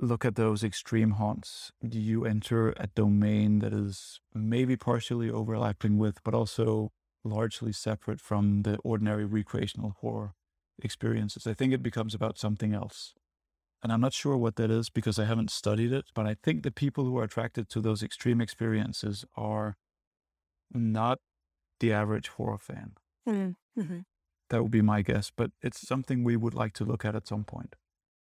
look 0.00 0.24
at 0.24 0.34
those 0.34 0.64
extreme 0.64 1.12
haunts, 1.12 1.72
you 1.80 2.24
enter 2.24 2.70
a 2.76 2.88
domain 2.88 3.60
that 3.60 3.72
is 3.72 4.20
maybe 4.34 4.76
partially 4.76 5.30
overlapping 5.30 5.98
with, 5.98 6.22
but 6.24 6.34
also 6.34 6.92
largely 7.24 7.72
separate 7.72 8.20
from 8.20 8.62
the 8.62 8.76
ordinary 8.78 9.24
recreational 9.24 9.96
horror 10.00 10.34
experiences. 10.82 11.46
I 11.46 11.54
think 11.54 11.72
it 11.72 11.82
becomes 11.82 12.14
about 12.14 12.38
something 12.38 12.74
else. 12.74 13.14
And 13.82 13.92
I'm 13.92 14.00
not 14.00 14.12
sure 14.14 14.36
what 14.36 14.56
that 14.56 14.70
is 14.70 14.90
because 14.90 15.18
I 15.18 15.26
haven't 15.26 15.50
studied 15.50 15.92
it, 15.92 16.06
but 16.14 16.26
I 16.26 16.36
think 16.42 16.62
the 16.62 16.70
people 16.70 17.04
who 17.04 17.18
are 17.18 17.24
attracted 17.24 17.68
to 17.70 17.80
those 17.80 18.02
extreme 18.02 18.40
experiences 18.40 19.24
are 19.36 19.76
not 20.72 21.18
the 21.80 21.92
average 21.92 22.28
horror 22.28 22.58
fan. 22.58 22.94
Mm-hmm. 23.28 24.00
That 24.50 24.62
would 24.62 24.70
be 24.70 24.82
my 24.82 25.02
guess, 25.02 25.30
but 25.34 25.50
it's 25.62 25.86
something 25.86 26.24
we 26.24 26.36
would 26.36 26.54
like 26.54 26.72
to 26.74 26.84
look 26.84 27.04
at 27.04 27.14
at 27.14 27.28
some 27.28 27.44
point. 27.44 27.76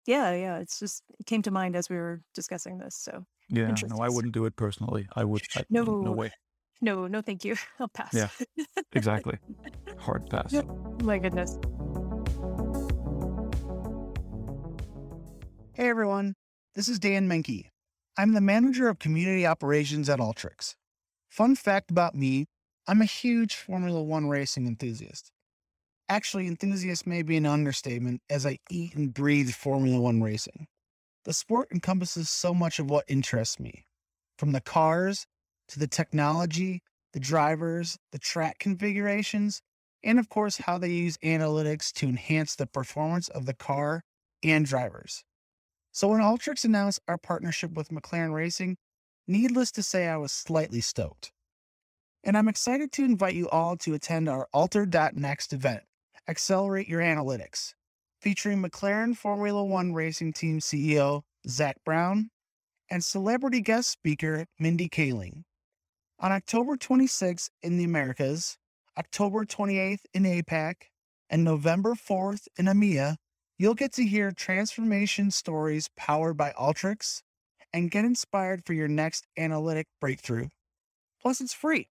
Yeah, 0.08 0.34
yeah. 0.34 0.58
It's 0.58 0.78
just 0.78 1.02
it 1.20 1.26
came 1.26 1.42
to 1.42 1.50
mind 1.50 1.76
as 1.76 1.90
we 1.90 1.96
were 1.96 2.22
discussing 2.34 2.78
this. 2.78 2.96
So 2.96 3.26
Yeah, 3.50 3.74
no. 3.88 3.98
I 4.00 4.08
wouldn't 4.08 4.32
do 4.32 4.46
it 4.46 4.56
personally. 4.56 5.06
I 5.14 5.22
would, 5.22 5.42
I, 5.54 5.64
no 5.70 5.82
No, 5.82 6.12
way. 6.12 6.32
no, 6.80 7.06
no, 7.06 7.20
thank 7.20 7.44
you. 7.44 7.56
I'll 7.78 7.88
pass. 7.88 8.14
Yeah, 8.14 8.30
exactly. 8.94 9.38
Hard 9.98 10.30
pass. 10.30 10.54
My 11.02 11.18
goodness. 11.18 11.58
Hey 15.74 15.90
everyone, 15.90 16.36
this 16.74 16.88
is 16.88 16.98
Dan 16.98 17.28
Menke. 17.28 17.66
I'm 18.16 18.32
the 18.32 18.40
manager 18.40 18.88
of 18.88 18.98
community 18.98 19.47
operations 19.47 20.08
at 20.08 20.21
Alteryx. 20.21 20.75
Fun 21.28 21.54
fact 21.54 21.90
about 21.90 22.14
me 22.14 22.47
I'm 22.86 23.02
a 23.02 23.04
huge 23.04 23.54
Formula 23.54 24.02
One 24.02 24.26
racing 24.26 24.66
enthusiast. 24.66 25.32
Actually, 26.08 26.47
enthusiast 26.47 27.06
may 27.06 27.23
be 27.23 27.36
an 27.36 27.44
understatement 27.44 28.23
as 28.30 28.47
I 28.47 28.58
eat 28.71 28.94
and 28.94 29.12
breathe 29.12 29.50
Formula 29.50 30.00
One 30.00 30.23
racing. 30.23 30.66
The 31.25 31.34
sport 31.34 31.68
encompasses 31.71 32.30
so 32.30 32.54
much 32.54 32.78
of 32.78 32.88
what 32.88 33.04
interests 33.08 33.60
me 33.60 33.84
from 34.38 34.52
the 34.52 34.62
cars 34.62 35.26
to 35.68 35.78
the 35.78 35.86
technology, 35.86 36.82
the 37.12 37.21
drivers, 37.21 37.99
the 38.12 38.18
track 38.18 38.58
configurations, 38.58 39.60
and 40.02 40.18
of 40.18 40.30
course, 40.30 40.58
how 40.58 40.78
they 40.78 40.90
use 40.90 41.18
analytics 41.18 41.92
to 41.92 42.08
enhance 42.08 42.54
the 42.54 42.66
performance 42.66 43.28
of 43.28 43.44
the 43.44 43.54
car 43.54 44.02
and 44.42 44.64
drivers. 44.64 45.25
So 45.92 46.08
when 46.08 46.21
Alteryx 46.21 46.64
announced 46.64 47.00
our 47.08 47.18
partnership 47.18 47.73
with 47.73 47.88
McLaren 47.88 48.32
Racing, 48.32 48.76
needless 49.26 49.71
to 49.73 49.82
say, 49.82 50.06
I 50.06 50.16
was 50.16 50.32
slightly 50.32 50.80
stoked. 50.80 51.32
And 52.25 52.36
I'm 52.36 52.49
excited 52.49 52.92
to 52.92 53.04
invite 53.04 53.34
you 53.34 53.49
all 53.50 53.76
to 53.78 53.94
attend 53.94 54.28
our 54.28 54.49
Alter.next 54.52 55.52
event, 55.52 55.82
Accelerate 56.28 56.88
Your 56.88 57.00
Analytics, 57.00 57.75
featuring 58.21 58.62
McLaren 58.62 59.17
Formula 59.17 59.64
One 59.64 59.95
Racing 59.95 60.34
Team 60.34 60.60
CEO 60.60 61.23
Zak 61.49 61.76
Brown 61.84 62.30
and 62.91 63.02
celebrity 63.02 63.60
guest 63.60 63.91
speaker 63.91 64.47
Mindy 64.58 64.88
Kaling. 64.88 65.45
On 66.21 66.30
October 66.30 66.76
26th 66.76 67.49
in 67.62 67.78
the 67.78 67.84
Americas, 67.84 68.58
October 68.99 69.45
28th 69.45 70.00
in 70.12 70.25
APAC, 70.25 70.75
and 71.30 71.45
November 71.45 71.95
4th 71.95 72.49
in 72.58 72.67
EMEA, 72.67 73.17
You'll 73.60 73.75
get 73.75 73.93
to 73.95 74.06
hear 74.06 74.30
transformation 74.30 75.32
stories 75.32 75.91
powered 75.97 76.36
by 76.36 76.52
Alteryx 76.52 77.23
and 77.73 77.91
get 77.91 78.04
inspired 78.04 78.64
for 78.64 78.73
your 78.73 78.86
next 78.86 79.26
analytic 79.36 79.88
breakthrough. 80.00 80.47
Plus, 81.21 81.41
it's 81.41 81.54
free. 81.54 81.88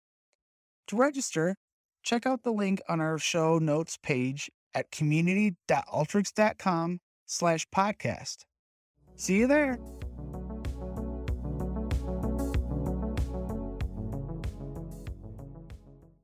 To 0.87 0.97
register, 0.97 1.57
check 2.03 2.27
out 2.27 2.43
the 2.43 2.53
link 2.53 2.83
on 2.89 3.01
our 3.01 3.19
show 3.19 3.59
notes 3.59 3.99
page 4.03 4.51
at 4.75 4.91
community.alteryx.com 4.91 7.01
slash 7.27 7.67
podcast. 7.75 8.39
See 9.17 9.39
you 9.39 9.47
there. 9.47 9.79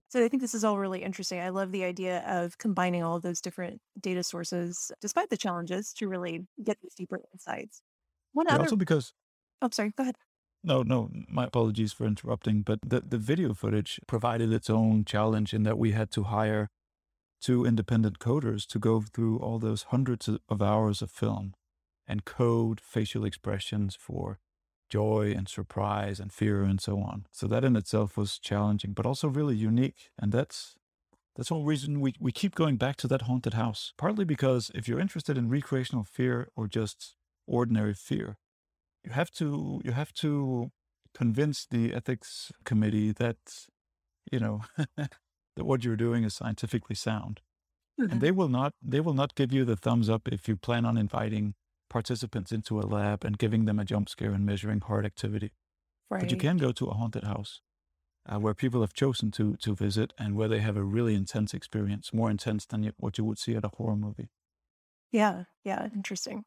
So 0.08 0.24
I 0.24 0.28
think 0.28 0.40
this 0.40 0.54
is 0.54 0.64
all 0.64 0.78
really 0.78 1.02
interesting. 1.02 1.40
I 1.40 1.50
love 1.50 1.72
the 1.72 1.84
idea 1.84 2.24
of 2.26 2.56
combining 2.56 3.02
all 3.02 3.16
of 3.16 3.22
those 3.22 3.42
different 3.42 3.82
data 4.00 4.22
sources, 4.22 4.90
despite 5.02 5.28
the 5.28 5.36
challenges, 5.36 5.92
to 5.94 6.08
really 6.08 6.46
get 6.64 6.78
these 6.80 6.94
deeper 6.94 7.20
insights. 7.34 7.82
One 8.32 8.46
Yeah, 8.48 8.54
other, 8.54 8.64
also 8.64 8.76
because 8.76 9.12
oh, 9.60 9.68
sorry, 9.70 9.92
go 9.94 10.04
ahead. 10.04 10.16
No, 10.66 10.82
no, 10.82 11.10
my 11.28 11.44
apologies 11.44 11.92
for 11.92 12.06
interrupting, 12.06 12.62
but 12.62 12.80
the, 12.84 13.00
the 13.00 13.18
video 13.18 13.54
footage 13.54 14.00
provided 14.06 14.52
its 14.52 14.68
own 14.68 15.04
challenge 15.04 15.54
in 15.54 15.62
that 15.62 15.78
we 15.78 15.92
had 15.92 16.10
to 16.10 16.24
hire 16.24 16.68
two 17.40 17.64
independent 17.64 18.18
coders 18.18 18.66
to 18.66 18.78
go 18.78 19.00
through 19.00 19.38
all 19.38 19.58
those 19.58 19.84
hundreds 19.84 20.28
of- 20.28 20.62
hours 20.62 21.02
of 21.02 21.10
film 21.10 21.54
and 22.06 22.24
code 22.24 22.80
facial 22.80 23.24
expressions 23.24 23.94
for 23.94 24.40
joy 24.90 25.32
and 25.36 25.48
surprise 25.48 26.18
and 26.18 26.32
fear 26.32 26.62
and 26.62 26.80
so 26.80 26.98
on. 26.98 27.26
So 27.30 27.46
that 27.46 27.64
in 27.64 27.76
itself 27.76 28.16
was 28.16 28.38
challenging, 28.38 28.92
but 28.92 29.06
also 29.06 29.28
really 29.28 29.56
unique. 29.56 30.10
And 30.18 30.32
that's 30.32 30.74
that's 31.36 31.50
one 31.50 31.64
reason 31.64 32.00
we, 32.00 32.14
we 32.18 32.32
keep 32.32 32.54
going 32.54 32.76
back 32.76 32.96
to 32.96 33.08
that 33.08 33.22
haunted 33.22 33.54
house. 33.54 33.92
Partly 33.98 34.24
because 34.24 34.70
if 34.74 34.88
you're 34.88 35.00
interested 35.00 35.36
in 35.36 35.50
recreational 35.50 36.02
fear 36.02 36.48
or 36.56 36.66
just 36.66 37.14
ordinary 37.46 37.92
fear, 37.94 38.38
you 39.06 39.12
have 39.12 39.30
to 39.32 39.80
you 39.84 39.92
have 39.92 40.12
to 40.14 40.72
convince 41.14 41.66
the 41.66 41.94
ethics 41.94 42.52
committee 42.64 43.12
that 43.12 43.38
you 44.32 44.40
know 44.40 44.62
that 45.56 45.64
what 45.70 45.84
you're 45.84 45.96
doing 45.96 46.24
is 46.24 46.34
scientifically 46.34 46.96
sound 46.96 47.42
Mhm. 47.98 48.10
and 48.10 48.20
they 48.20 48.32
will 48.32 48.48
not 48.48 48.74
they 48.82 49.00
will 49.00 49.14
not 49.14 49.34
give 49.36 49.52
you 49.52 49.64
the 49.64 49.76
thumbs 49.76 50.08
up 50.10 50.28
if 50.28 50.48
you 50.48 50.56
plan 50.56 50.84
on 50.86 50.96
inviting 50.98 51.54
participants 51.90 52.52
into 52.52 52.80
a 52.80 52.82
lab 52.96 53.24
and 53.24 53.38
giving 53.38 53.64
them 53.66 53.78
a 53.78 53.84
jump 53.84 54.08
scare 54.08 54.32
and 54.32 54.46
measuring 54.46 54.80
heart 54.80 55.06
activity 55.06 55.52
but 56.20 56.30
you 56.30 56.36
can 56.36 56.58
go 56.58 56.72
to 56.72 56.86
a 56.86 56.94
haunted 56.94 57.24
house 57.24 57.62
uh, 58.26 58.38
where 58.38 58.54
people 58.54 58.80
have 58.82 58.94
chosen 58.94 59.30
to 59.32 59.56
to 59.58 59.74
visit 59.76 60.12
and 60.18 60.36
where 60.36 60.48
they 60.48 60.60
have 60.60 60.76
a 60.78 60.84
really 60.84 61.14
intense 61.14 61.54
experience 61.54 62.12
more 62.14 62.30
intense 62.30 62.66
than 62.66 62.92
what 62.98 63.18
you 63.18 63.24
would 63.24 63.38
see 63.38 63.56
at 63.56 63.64
a 63.64 63.72
horror 63.78 63.96
movie 63.96 64.30
Yeah, 65.12 65.44
yeah, 65.64 65.88
interesting. 65.94 66.44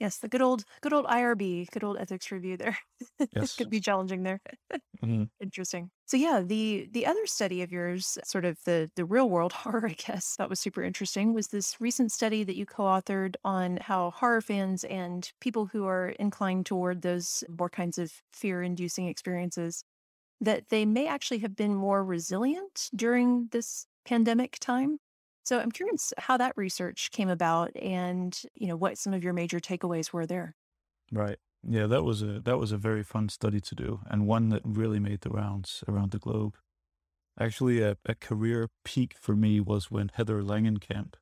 Yes, 0.00 0.18
the 0.18 0.28
good 0.28 0.42
old, 0.42 0.64
good 0.80 0.92
old 0.94 1.06
IRB, 1.06 1.66
good 1.70 1.84
old 1.84 1.98
ethics 1.98 2.32
review 2.32 2.56
there. 2.56 2.78
yes 3.34 3.56
Could 3.56 3.70
be 3.70 3.80
challenging 3.80 4.22
there. 4.24 4.40
Mhm. 5.02 5.30
Interesting. 5.40 5.90
So 6.06 6.16
yeah, 6.18 6.42
the 6.42 6.88
the 6.92 7.06
other 7.06 7.26
study 7.26 7.62
of 7.62 7.72
yours, 7.72 8.18
sort 8.24 8.44
of 8.44 8.58
the 8.64 8.90
the 8.96 9.04
real 9.06 9.30
world 9.30 9.52
horror, 9.54 9.86
I 9.88 9.94
guess, 9.94 10.36
that 10.36 10.50
was 10.50 10.60
super 10.60 10.82
interesting, 10.82 11.34
was 11.34 11.48
this 11.48 11.80
recent 11.80 12.12
study 12.12 12.44
that 12.44 12.56
you 12.56 12.66
co-authored 12.66 13.36
on 13.44 13.78
how 13.78 14.10
horror 14.12 14.42
fans 14.42 14.84
and 14.84 15.30
people 15.40 15.66
who 15.66 15.86
are 15.86 16.10
inclined 16.10 16.66
toward 16.66 17.02
those 17.02 17.44
more 17.48 17.70
kinds 17.70 17.98
of 17.98 18.12
fear-inducing 18.32 19.06
experiences 19.06 19.84
that 20.40 20.68
they 20.70 20.86
may 20.86 21.06
actually 21.08 21.38
have 21.40 21.56
been 21.56 21.74
more 21.74 22.04
resilient 22.04 22.90
during 22.96 23.48
this 23.52 23.86
pandemic 24.04 24.58
time. 24.60 24.98
So 25.50 25.58
I'm 25.58 25.72
curious 25.72 26.12
how 26.16 26.36
that 26.36 26.52
research 26.56 27.10
came 27.10 27.28
about 27.28 27.74
and, 27.74 28.40
you 28.54 28.68
know, 28.68 28.76
what 28.76 28.98
some 28.98 29.12
of 29.12 29.24
your 29.24 29.32
major 29.32 29.58
takeaways 29.58 30.12
were 30.12 30.24
there. 30.24 30.54
Right. 31.10 31.38
Yeah, 31.68 31.88
that 31.88 32.04
was 32.04 32.22
a 32.22 32.38
that 32.44 32.56
was 32.56 32.70
a 32.70 32.76
very 32.76 33.02
fun 33.02 33.28
study 33.28 33.60
to 33.60 33.74
do 33.74 33.98
and 34.08 34.28
one 34.28 34.50
that 34.50 34.62
really 34.64 35.00
made 35.00 35.22
the 35.22 35.30
rounds 35.30 35.82
around 35.88 36.12
the 36.12 36.20
globe. 36.20 36.54
Actually, 37.36 37.82
a, 37.82 37.96
a 38.06 38.14
career 38.14 38.68
peak 38.84 39.16
for 39.20 39.34
me 39.34 39.58
was 39.58 39.90
when 39.90 40.12
Heather 40.14 40.40
Langenkamp, 40.40 41.14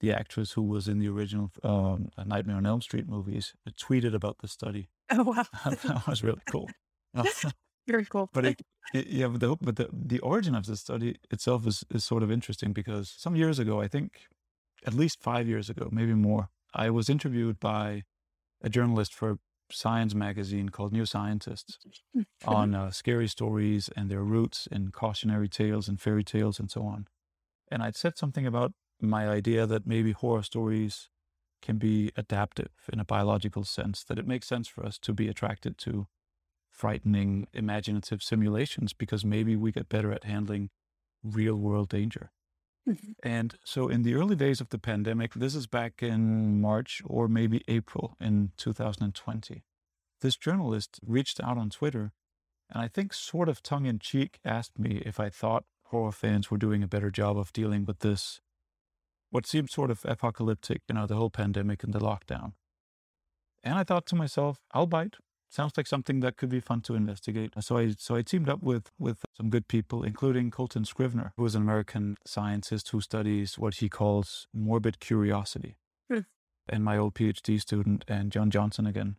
the 0.00 0.12
actress 0.12 0.52
who 0.52 0.62
was 0.62 0.86
in 0.86 0.98
the 0.98 1.08
original 1.08 1.50
um, 1.62 2.10
Nightmare 2.22 2.56
on 2.56 2.66
Elm 2.66 2.82
Street 2.82 3.08
movies, 3.08 3.54
tweeted 3.80 4.14
about 4.14 4.40
the 4.42 4.48
study. 4.48 4.90
Oh 5.10 5.22
wow, 5.22 5.46
that 5.64 6.06
was 6.06 6.22
really 6.22 6.42
cool. 6.50 6.68
Very 7.90 8.04
cool. 8.04 8.30
But 8.32 8.44
it, 8.44 8.62
it, 8.94 9.06
yeah, 9.06 9.28
but 9.28 9.40
the 9.40 9.56
but 9.60 9.76
the, 9.76 9.88
the 9.92 10.18
origin 10.20 10.54
of 10.54 10.66
the 10.66 10.76
study 10.76 11.16
itself 11.30 11.66
is 11.66 11.84
is 11.90 12.04
sort 12.04 12.22
of 12.22 12.30
interesting 12.30 12.72
because 12.72 13.12
some 13.16 13.36
years 13.36 13.58
ago, 13.58 13.80
I 13.80 13.88
think, 13.88 14.22
at 14.86 14.94
least 14.94 15.22
five 15.22 15.48
years 15.48 15.68
ago, 15.68 15.88
maybe 15.90 16.14
more, 16.14 16.48
I 16.74 16.90
was 16.90 17.08
interviewed 17.08 17.60
by 17.60 18.04
a 18.62 18.68
journalist 18.68 19.14
for 19.14 19.38
science 19.72 20.14
magazine 20.14 20.68
called 20.68 20.92
New 20.92 21.06
Scientist 21.06 21.78
hmm. 22.12 22.22
on 22.44 22.74
uh, 22.80 22.90
scary 22.90 23.28
stories 23.28 23.88
and 23.96 24.10
their 24.10 24.22
roots 24.22 24.68
in 24.70 24.90
cautionary 24.90 25.48
tales 25.48 25.88
and 25.88 26.00
fairy 26.00 26.24
tales 26.24 26.58
and 26.58 26.70
so 26.70 26.82
on. 26.82 27.06
And 27.70 27.82
I'd 27.82 27.96
said 27.96 28.18
something 28.18 28.46
about 28.46 28.72
my 29.00 29.28
idea 29.28 29.66
that 29.66 29.86
maybe 29.86 30.12
horror 30.12 30.42
stories 30.42 31.08
can 31.62 31.78
be 31.78 32.10
adaptive 32.16 32.70
in 32.92 33.00
a 33.00 33.04
biological 33.04 33.64
sense, 33.64 34.02
that 34.04 34.18
it 34.18 34.26
makes 34.26 34.46
sense 34.46 34.66
for 34.66 34.84
us 34.84 34.98
to 34.98 35.12
be 35.12 35.28
attracted 35.28 35.78
to 35.78 36.06
frightening, 36.80 37.46
imaginative 37.52 38.22
simulations 38.22 38.94
because 38.94 39.22
maybe 39.22 39.54
we 39.54 39.70
get 39.70 39.90
better 39.90 40.10
at 40.12 40.24
handling 40.24 40.70
real 41.22 41.56
world 41.56 41.90
danger. 41.90 42.30
Mm-hmm. 42.88 43.12
And 43.22 43.54
so, 43.64 43.88
in 43.88 44.02
the 44.02 44.14
early 44.14 44.34
days 44.34 44.62
of 44.62 44.70
the 44.70 44.78
pandemic, 44.78 45.34
this 45.34 45.54
is 45.54 45.66
back 45.66 46.02
in 46.02 46.58
March 46.60 47.02
or 47.04 47.28
maybe 47.28 47.62
April 47.68 48.16
in 48.18 48.52
2020, 48.56 49.62
this 50.22 50.36
journalist 50.36 50.98
reached 51.06 51.38
out 51.40 51.58
on 51.58 51.68
Twitter 51.68 52.12
and 52.70 52.82
I 52.82 52.88
think, 52.88 53.12
sort 53.12 53.48
of 53.48 53.62
tongue 53.62 53.86
in 53.86 53.98
cheek, 53.98 54.38
asked 54.44 54.78
me 54.78 55.02
if 55.04 55.18
I 55.18 55.28
thought 55.28 55.64
horror 55.86 56.12
fans 56.12 56.50
were 56.50 56.56
doing 56.58 56.82
a 56.82 56.88
better 56.88 57.10
job 57.10 57.36
of 57.36 57.52
dealing 57.52 57.84
with 57.84 57.98
this, 57.98 58.40
what 59.30 59.46
seemed 59.46 59.70
sort 59.70 59.90
of 59.90 60.04
apocalyptic, 60.04 60.82
you 60.88 60.94
know, 60.94 61.06
the 61.06 61.16
whole 61.16 61.30
pandemic 61.30 61.82
and 61.82 61.92
the 61.92 61.98
lockdown. 61.98 62.52
And 63.64 63.74
I 63.74 63.84
thought 63.84 64.06
to 64.06 64.16
myself, 64.16 64.60
I'll 64.72 64.86
bite 64.86 65.16
sounds 65.50 65.76
like 65.76 65.86
something 65.86 66.20
that 66.20 66.36
could 66.36 66.48
be 66.48 66.60
fun 66.60 66.80
to 66.82 66.94
investigate. 66.94 67.52
So 67.60 67.76
I 67.76 67.94
so 67.98 68.16
I 68.16 68.22
teamed 68.22 68.48
up 68.48 68.62
with 68.62 68.90
with 68.98 69.24
some 69.36 69.50
good 69.50 69.68
people, 69.68 70.02
including 70.02 70.50
Coltan 70.50 70.86
Scrivner, 70.86 71.32
who 71.36 71.44
is 71.44 71.54
an 71.54 71.62
American 71.62 72.16
scientist 72.24 72.88
who 72.90 73.00
studies 73.00 73.58
what 73.58 73.74
he 73.74 73.88
calls 73.88 74.46
morbid 74.54 75.00
curiosity, 75.00 75.76
mm. 76.10 76.24
and 76.68 76.84
my 76.84 76.96
old 76.96 77.14
PhD 77.14 77.60
student 77.60 78.04
and 78.08 78.32
John 78.32 78.50
Johnson 78.50 78.86
again. 78.86 79.16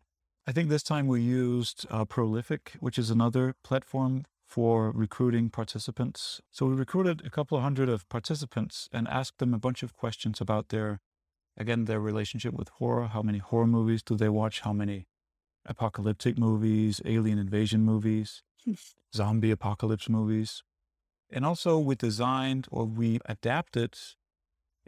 I 0.47 0.51
think 0.53 0.69
this 0.69 0.83
time 0.83 1.05
we 1.05 1.21
used 1.21 1.85
uh, 1.91 2.03
Prolific, 2.05 2.73
which 2.79 2.97
is 2.97 3.11
another 3.11 3.53
platform 3.63 4.25
for 4.47 4.91
recruiting 4.91 5.49
participants. 5.49 6.41
So 6.51 6.65
we 6.65 6.75
recruited 6.75 7.21
a 7.23 7.29
couple 7.29 7.57
of 7.57 7.63
hundred 7.63 7.89
of 7.89 8.09
participants 8.09 8.89
and 8.91 9.07
asked 9.07 9.37
them 9.37 9.53
a 9.53 9.59
bunch 9.59 9.83
of 9.83 9.95
questions 9.95 10.41
about 10.41 10.69
their, 10.69 10.99
again, 11.55 11.85
their 11.85 12.01
relationship 12.01 12.53
with 12.53 12.69
horror. 12.79 13.07
How 13.07 13.21
many 13.21 13.37
horror 13.37 13.67
movies 13.67 14.01
do 14.03 14.17
they 14.17 14.29
watch? 14.29 14.61
How 14.61 14.73
many 14.73 15.05
apocalyptic 15.65 16.37
movies, 16.37 17.01
alien 17.05 17.37
invasion 17.37 17.81
movies, 17.81 18.43
zombie 19.15 19.51
apocalypse 19.51 20.09
movies. 20.09 20.63
And 21.29 21.45
also, 21.45 21.79
we 21.79 21.95
designed 21.95 22.67
or 22.71 22.85
we 22.85 23.19
adapted 23.25 23.95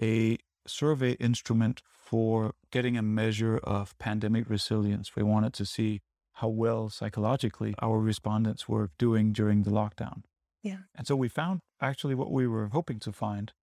a 0.01 0.37
survey 0.67 1.13
instrument 1.13 1.81
for 1.87 2.53
getting 2.71 2.97
a 2.97 3.01
measure 3.01 3.57
of 3.57 3.97
pandemic 3.97 4.49
resilience. 4.49 5.15
We 5.15 5.23
wanted 5.23 5.53
to 5.53 5.65
see 5.65 6.01
how 6.37 6.47
well 6.49 6.89
psychologically 6.89 7.75
our 7.79 7.99
respondents 7.99 8.67
were 8.67 8.89
doing 8.97 9.33
during 9.33 9.63
the 9.63 9.71
lockdown. 9.71 10.23
Yeah. 10.61 10.79
And 10.95 11.05
so 11.05 11.15
we 11.15 11.27
found 11.27 11.61
actually 11.81 12.15
what 12.15 12.31
we 12.31 12.47
were 12.47 12.69
hoping 12.71 12.99
to 12.99 13.11
find 13.11 13.53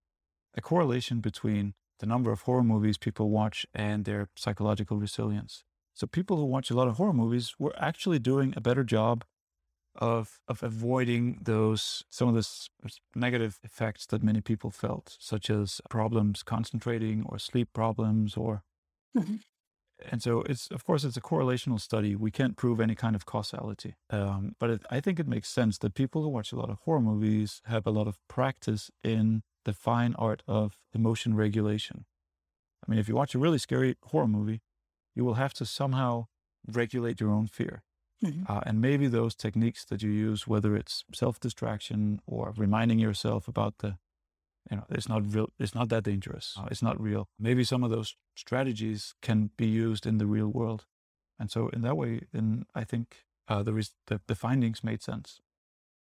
a 0.57 0.61
correlation 0.61 1.20
between 1.20 1.75
the 1.99 2.07
number 2.07 2.31
of 2.33 2.42
horror 2.42 2.62
movies 2.62 2.99
people 2.99 3.31
watch 3.31 3.66
and 3.75 4.05
their 4.05 4.29
psychological 4.37 4.99
resilience. 4.99 5.64
So 6.00 6.06
people 6.06 6.38
who 6.38 6.46
watch 6.46 6.70
a 6.70 6.74
lot 6.74 6.88
of 6.88 6.96
horror 6.96 7.12
movies 7.12 7.56
were 7.58 7.74
actually 7.76 8.18
doing 8.18 8.54
a 8.56 8.60
better 8.62 8.84
job 8.84 9.22
of 9.94 10.40
of 10.48 10.62
avoiding 10.62 11.40
those 11.42 12.04
some 12.08 12.26
of 12.26 12.34
the 12.34 12.46
negative 13.14 13.58
effects 13.62 14.06
that 14.06 14.22
many 14.22 14.40
people 14.40 14.70
felt, 14.70 15.18
such 15.20 15.50
as 15.50 15.82
problems 15.90 16.42
concentrating 16.42 17.26
or 17.26 17.38
sleep 17.38 17.68
problems 17.74 18.34
or 18.34 18.62
mm-hmm. 19.14 19.34
and 20.10 20.22
so 20.22 20.40
it's 20.48 20.68
of 20.70 20.86
course 20.86 21.04
it's 21.04 21.18
a 21.18 21.20
correlational 21.20 21.78
study. 21.78 22.16
We 22.16 22.30
can't 22.30 22.56
prove 22.56 22.80
any 22.80 22.94
kind 22.94 23.14
of 23.14 23.26
causality, 23.26 23.96
um, 24.08 24.56
but 24.58 24.70
it, 24.70 24.82
I 24.90 25.00
think 25.00 25.20
it 25.20 25.28
makes 25.28 25.50
sense 25.50 25.76
that 25.78 25.92
people 25.92 26.22
who 26.22 26.30
watch 26.30 26.50
a 26.50 26.56
lot 26.56 26.70
of 26.70 26.78
horror 26.86 27.02
movies 27.02 27.60
have 27.66 27.86
a 27.86 27.90
lot 27.90 28.08
of 28.08 28.16
practice 28.26 28.90
in 29.04 29.42
the 29.66 29.74
fine 29.74 30.14
art 30.18 30.42
of 30.48 30.78
emotion 30.94 31.34
regulation. 31.36 32.06
I 32.82 32.90
mean, 32.90 32.98
if 32.98 33.06
you 33.06 33.14
watch 33.14 33.34
a 33.34 33.38
really 33.38 33.58
scary 33.58 33.96
horror 34.04 34.28
movie, 34.28 34.62
you 35.20 35.26
will 35.26 35.35
have 35.44 35.52
to 35.52 35.66
somehow 35.66 36.26
regulate 36.66 37.20
your 37.20 37.30
own 37.30 37.46
fear. 37.46 37.83
Mm-hmm. 38.24 38.50
Uh, 38.50 38.61
and 38.66 38.80
maybe 38.80 39.06
those 39.06 39.35
techniques 39.35 39.85
that 39.85 40.02
you 40.02 40.11
use, 40.11 40.46
whether 40.46 40.74
it's 40.74 41.04
self 41.14 41.38
distraction 41.38 42.20
or 42.26 42.54
reminding 42.56 42.98
yourself 42.98 43.46
about 43.46 43.74
the, 43.78 43.98
you 44.70 44.76
know, 44.78 44.85
it's 44.88 45.11
not 45.11 45.22
real, 45.35 45.48
it's 45.59 45.74
not 45.74 45.90
that 45.90 46.04
dangerous, 46.04 46.56
uh, 46.59 46.68
it's 46.70 46.83
not 46.83 46.98
real. 46.98 47.28
Maybe 47.38 47.64
some 47.64 47.85
of 47.85 47.90
those 47.90 48.16
strategies 48.35 49.14
can 49.20 49.50
be 49.59 49.66
used 49.66 50.06
in 50.06 50.16
the 50.16 50.26
real 50.26 50.48
world. 50.48 50.87
And 51.38 51.50
so, 51.50 51.68
in 51.68 51.83
that 51.83 51.96
way, 51.96 52.12
then 52.33 52.64
I 52.74 52.85
think 52.85 53.06
uh, 53.46 53.62
the, 53.62 53.74
res- 53.74 53.96
the, 54.06 54.20
the 54.26 54.35
findings 54.35 54.83
made 54.83 55.02
sense. 55.02 55.40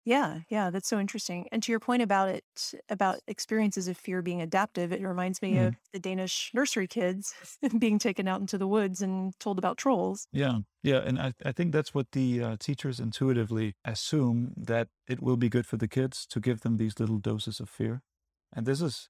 Yeah, 0.05 0.41
yeah, 0.49 0.69
that's 0.69 0.87
so 0.87 0.99
interesting. 0.99 1.47
And 1.51 1.63
to 1.63 1.71
your 1.71 1.79
point 1.79 2.03
about 2.03 2.29
it, 2.29 2.73
about 2.89 3.21
experiences 3.27 3.87
of 3.87 3.97
fear 3.97 4.21
being 4.21 4.39
adaptive, 4.41 4.91
it 4.91 5.01
reminds 5.01 5.41
me 5.41 5.57
Mm. 5.57 5.57
of 5.57 5.75
the 5.93 5.99
Danish 5.99 6.51
nursery 6.53 6.87
kids 6.87 7.33
being 7.79 7.97
taken 7.97 8.27
out 8.27 8.39
into 8.39 8.57
the 8.59 8.67
woods 8.67 9.01
and 9.01 9.37
told 9.39 9.57
about 9.57 9.77
trolls. 9.77 10.27
Yeah, 10.31 10.59
yeah, 10.83 10.97
and 10.99 11.17
I, 11.19 11.33
I 11.45 11.51
think 11.53 11.71
that's 11.71 11.93
what 11.93 12.11
the 12.11 12.43
uh, 12.43 12.57
teachers 12.59 12.99
intuitively 12.99 13.75
assume 13.85 14.53
that 14.57 14.89
it 15.07 15.21
will 15.21 15.37
be 15.37 15.49
good 15.49 15.65
for 15.65 15.77
the 15.77 15.87
kids 15.87 16.25
to 16.27 16.39
give 16.41 16.61
them 16.61 16.77
these 16.77 16.99
little 16.99 17.19
doses 17.19 17.59
of 17.59 17.69
fear. 17.69 18.01
And 18.53 18.65
this 18.65 18.81
is 18.81 19.09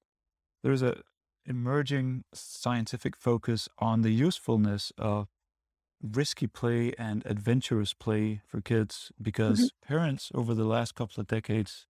there's 0.62 0.82
a 0.82 1.02
emerging 1.46 2.24
scientific 2.34 3.16
focus 3.16 3.68
on 3.78 4.02
the 4.02 4.10
usefulness 4.12 4.92
of 4.98 5.28
risky 6.02 6.46
play 6.46 6.92
and 6.98 7.24
adventurous 7.26 7.94
play 7.94 8.42
for 8.46 8.60
kids 8.60 9.12
because 9.20 9.60
mm-hmm. 9.60 9.94
parents 9.94 10.30
over 10.34 10.54
the 10.54 10.64
last 10.64 10.94
couple 10.94 11.20
of 11.20 11.26
decades 11.26 11.86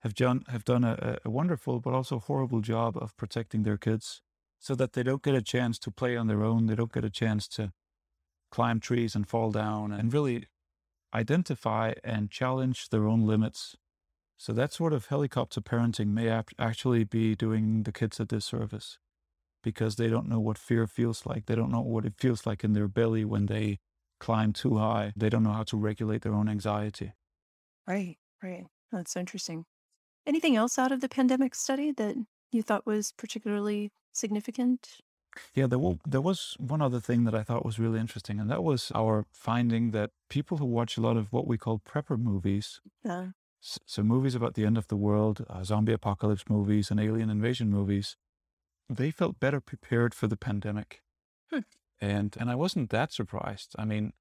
have 0.00 0.14
done 0.14 0.44
have 0.48 0.64
done 0.64 0.84
a, 0.84 1.18
a, 1.24 1.30
wonderful 1.30 1.80
but 1.80 1.92
also 1.92 2.18
horrible 2.18 2.60
job 2.60 2.96
of 2.96 3.16
protecting 3.16 3.62
their 3.62 3.76
kids 3.76 4.20
so 4.58 4.74
that 4.74 4.92
they 4.92 5.02
don't 5.02 5.22
get 5.22 5.34
a 5.34 5.42
chance 5.42 5.78
to 5.78 5.90
play 5.90 6.16
on 6.16 6.26
their 6.28 6.44
own. 6.44 6.66
They 6.66 6.74
don't 6.74 6.92
get 6.92 7.04
a 7.04 7.10
chance 7.10 7.48
to 7.48 7.72
climb 8.50 8.80
trees 8.80 9.14
and 9.14 9.28
fall 9.28 9.50
down 9.50 9.92
and 9.92 10.12
really 10.12 10.46
identify 11.14 11.94
and 12.04 12.30
challenge 12.30 12.88
their 12.88 13.06
own 13.06 13.26
limits. 13.26 13.76
So 14.36 14.52
that 14.52 14.72
sort 14.72 14.92
of 14.92 15.06
helicopter 15.06 15.60
parenting 15.60 16.08
may 16.08 16.28
ap- 16.28 16.50
actually 16.58 17.04
be 17.04 17.34
doing 17.34 17.84
the 17.84 17.92
kids 17.92 18.18
a 18.20 18.24
disservice 18.24 18.98
because 19.62 19.96
they 19.96 20.08
don't 20.08 20.28
know 20.28 20.40
what 20.40 20.58
fear 20.58 20.86
feels 20.86 21.26
like. 21.26 21.46
They 21.46 21.54
don't 21.54 21.70
know 21.70 21.80
what 21.80 22.04
it 22.04 22.14
feels 22.18 22.46
like 22.46 22.64
in 22.64 22.72
their 22.72 22.88
belly 22.88 23.24
when 23.24 23.46
they 23.46 23.78
climb 24.20 24.52
too 24.52 24.76
high. 24.78 25.12
They 25.16 25.28
don't 25.28 25.42
know 25.42 25.52
how 25.52 25.64
to 25.64 25.76
regulate 25.76 26.22
their 26.22 26.34
own 26.34 26.48
anxiety. 26.48 27.12
Right, 27.86 28.18
right. 28.42 28.66
That's 28.90 29.16
interesting. 29.16 29.64
Anything 30.26 30.56
else 30.56 30.78
out 30.78 30.92
of 30.92 31.00
the 31.00 31.08
pandemic 31.08 31.54
study 31.54 31.92
that 31.92 32.16
you 32.52 32.62
thought 32.62 32.86
was 32.86 33.12
particularly 33.12 33.92
significant? 34.12 35.00
Yeah, 35.54 35.66
there, 35.66 35.78
w- 35.78 35.98
there 36.06 36.20
was 36.20 36.56
one 36.58 36.82
other 36.82 37.00
thing 37.00 37.24
that 37.24 37.34
I 37.34 37.42
thought 37.42 37.64
was 37.64 37.78
really 37.78 37.98
interesting, 38.00 38.38
and 38.38 38.50
that 38.50 38.62
was 38.62 38.92
our 38.94 39.26
finding 39.32 39.90
that 39.92 40.10
people 40.28 40.58
who 40.58 40.66
watch 40.66 40.96
a 40.96 41.00
lot 41.00 41.16
of 41.16 41.32
what 41.32 41.46
we 41.46 41.56
call 41.58 41.78
prepper 41.78 42.18
movies, 42.18 42.80
uh. 43.04 43.28
so 43.60 44.02
movies 44.02 44.34
about 44.34 44.54
the 44.54 44.64
end 44.66 44.78
of 44.78 44.88
the 44.88 44.96
world, 44.96 45.44
uh, 45.48 45.64
zombie 45.64 45.92
apocalypse 45.92 46.44
movies, 46.48 46.90
and 46.90 47.00
alien 47.00 47.30
invasion 47.30 47.70
movies, 47.70 48.16
they 48.92 49.10
felt 49.10 49.40
better 49.40 49.60
prepared 49.60 50.14
for 50.14 50.26
the 50.26 50.36
pandemic. 50.36 51.02
Hmm. 51.50 51.60
And 52.00 52.36
and 52.38 52.50
I 52.50 52.54
wasn't 52.54 52.90
that 52.90 53.12
surprised. 53.12 53.74
I 53.78 53.84
mean, 53.84 54.12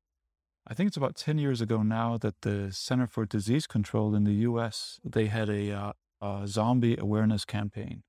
I 0.68 0.74
think 0.74 0.88
it's 0.88 0.98
about 0.98 1.16
10 1.16 1.38
years 1.38 1.62
ago 1.62 1.82
now 1.82 2.18
that 2.18 2.42
the 2.42 2.72
Center 2.72 3.08
for 3.08 3.26
Disease 3.26 3.68
Control 3.68 4.14
in 4.16 4.24
the 4.24 4.34
US, 4.50 5.00
they 5.04 5.26
had 5.26 5.50
a, 5.50 5.72
uh, 5.72 5.94
a 6.22 6.48
zombie 6.48 6.98
awareness 6.98 7.46
campaign, 7.46 8.04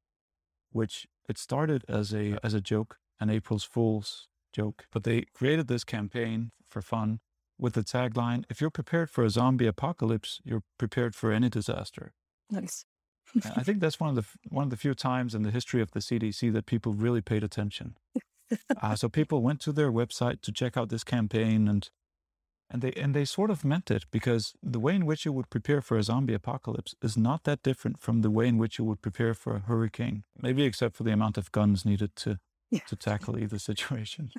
which 0.70 1.06
it 1.28 1.38
started 1.38 1.84
as 1.88 2.12
a 2.12 2.38
as 2.44 2.54
a 2.54 2.60
joke, 2.60 2.98
an 3.20 3.30
April's 3.30 3.64
Fool's 3.64 4.28
joke, 4.52 4.86
but 4.92 5.04
they 5.04 5.22
created 5.34 5.66
this 5.66 5.84
campaign 5.84 6.52
for 6.68 6.82
fun 6.82 7.20
with 7.58 7.74
the 7.74 7.82
tagline 7.82 8.44
if 8.50 8.60
you're 8.60 8.70
prepared 8.70 9.08
for 9.08 9.24
a 9.24 9.30
zombie 9.30 9.66
apocalypse, 9.66 10.40
you're 10.44 10.64
prepared 10.78 11.14
for 11.14 11.32
any 11.32 11.48
disaster. 11.48 12.12
Nice. 12.50 12.84
I 13.56 13.62
think 13.62 13.80
that's 13.80 13.98
one 14.00 14.10
of 14.10 14.16
the 14.16 14.24
one 14.50 14.64
of 14.64 14.70
the 14.70 14.76
few 14.76 14.94
times 14.94 15.34
in 15.34 15.42
the 15.42 15.50
history 15.50 15.80
of 15.82 15.90
the 15.92 16.00
CDC 16.00 16.52
that 16.52 16.66
people 16.66 16.92
really 16.92 17.20
paid 17.22 17.42
attention. 17.44 17.96
Uh, 18.82 18.94
so 18.94 19.08
people 19.08 19.40
went 19.40 19.60
to 19.62 19.72
their 19.72 19.90
website 19.90 20.42
to 20.42 20.52
check 20.52 20.76
out 20.76 20.90
this 20.90 21.04
campaign, 21.04 21.66
and 21.68 21.88
and 22.68 22.82
they 22.82 22.92
and 23.02 23.14
they 23.14 23.24
sort 23.24 23.50
of 23.50 23.64
meant 23.64 23.90
it 23.90 24.04
because 24.10 24.52
the 24.62 24.78
way 24.80 24.94
in 24.94 25.06
which 25.06 25.24
you 25.24 25.32
would 25.32 25.48
prepare 25.48 25.80
for 25.80 25.96
a 25.96 26.02
zombie 26.02 26.34
apocalypse 26.34 26.94
is 27.02 27.16
not 27.16 27.44
that 27.44 27.62
different 27.62 27.98
from 27.98 28.20
the 28.20 28.30
way 28.30 28.46
in 28.48 28.58
which 28.58 28.78
you 28.78 28.84
would 28.84 29.00
prepare 29.00 29.32
for 29.34 29.56
a 29.56 29.60
hurricane, 29.60 30.24
maybe 30.38 30.64
except 30.64 30.96
for 30.96 31.02
the 31.04 31.12
amount 31.12 31.38
of 31.38 31.50
guns 31.52 31.84
needed 31.86 32.14
to 32.16 32.38
Yeah. 32.70 32.84
to 32.88 32.96
tackle 32.96 33.38
either 33.38 33.58
situation. 33.58 34.30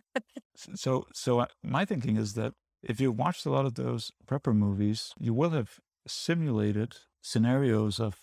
so 0.75 1.07
so 1.13 1.39
uh, 1.39 1.47
my 1.63 1.83
thinking 1.85 2.15
is 2.17 2.33
that 2.33 2.53
if 2.83 3.01
you 3.01 3.11
watched 3.11 3.45
a 3.47 3.49
lot 3.51 3.65
of 3.65 3.73
those 3.73 4.11
prepper 4.27 4.53
movies, 4.53 5.13
you 5.19 5.33
will 5.33 5.51
have 5.51 5.79
simulated 6.05 6.97
scenarios 7.21 7.99
of 7.99 8.13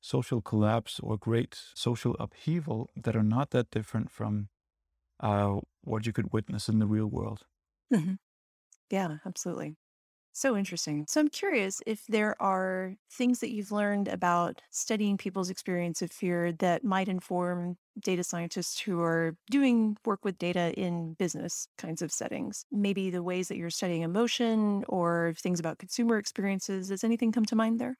social 0.00 0.40
collapse 0.42 1.00
or 1.00 1.16
great 1.18 1.54
social 1.74 2.16
upheaval 2.20 2.90
that 2.96 3.16
are 3.16 3.22
not 3.22 3.50
that 3.50 3.70
different 3.70 4.10
from 4.10 4.48
uh, 5.20 5.60
what 5.82 6.06
you 6.06 6.12
could 6.14 6.32
witness 6.32 6.68
in 6.68 6.78
the 6.80 6.86
real 6.86 7.06
world. 7.08 7.46
Yeah, 8.90 9.18
absolutely. 9.26 9.76
So 10.34 10.56
interesting. 10.56 11.06
So 11.08 11.20
I'm 11.20 11.28
curious 11.28 11.82
if 11.86 12.06
there 12.08 12.40
are 12.42 12.96
things 13.12 13.40
that 13.40 13.52
you've 13.52 13.72
learned 13.72 14.08
about 14.08 14.62
studying 14.70 15.18
people's 15.18 15.50
experience 15.50 16.02
of 16.02 16.12
fear 16.12 16.52
that 16.54 16.84
might 16.84 17.08
inform 17.08 17.78
data 18.00 18.24
scientists 18.24 18.80
who 18.80 19.00
are 19.02 19.36
doing 19.50 19.98
work 20.06 20.24
with 20.24 20.38
data 20.38 20.74
in 20.80 21.14
business 21.14 21.68
kinds 21.78 22.02
of 22.02 22.12
settings. 22.12 22.64
Maybe 22.72 23.10
the 23.10 23.22
ways 23.24 23.48
that 23.48 23.58
you're 23.58 23.70
studying 23.70 24.02
emotion 24.02 24.84
or 24.88 25.34
things 25.38 25.60
about 25.60 25.78
consumer 25.78 26.18
experiences. 26.18 26.88
Does 26.88 27.04
anything 27.04 27.32
come 27.32 27.46
to 27.46 27.56
mind 27.56 27.80
there? 27.80 27.98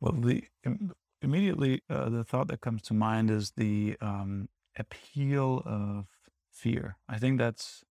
Well, 0.00 0.12
the 0.12 0.44
im- 0.64 0.92
immediately 1.22 1.82
uh, 1.90 2.08
the 2.10 2.24
thought 2.24 2.48
that 2.48 2.60
comes 2.60 2.82
to 2.82 2.94
mind 2.94 3.30
is 3.30 3.52
the 3.56 3.96
um, 4.00 4.48
appeal 4.78 5.62
of 5.64 6.06
fear. 6.52 6.96
I 7.08 7.18
think 7.18 7.38
that's 7.38 7.84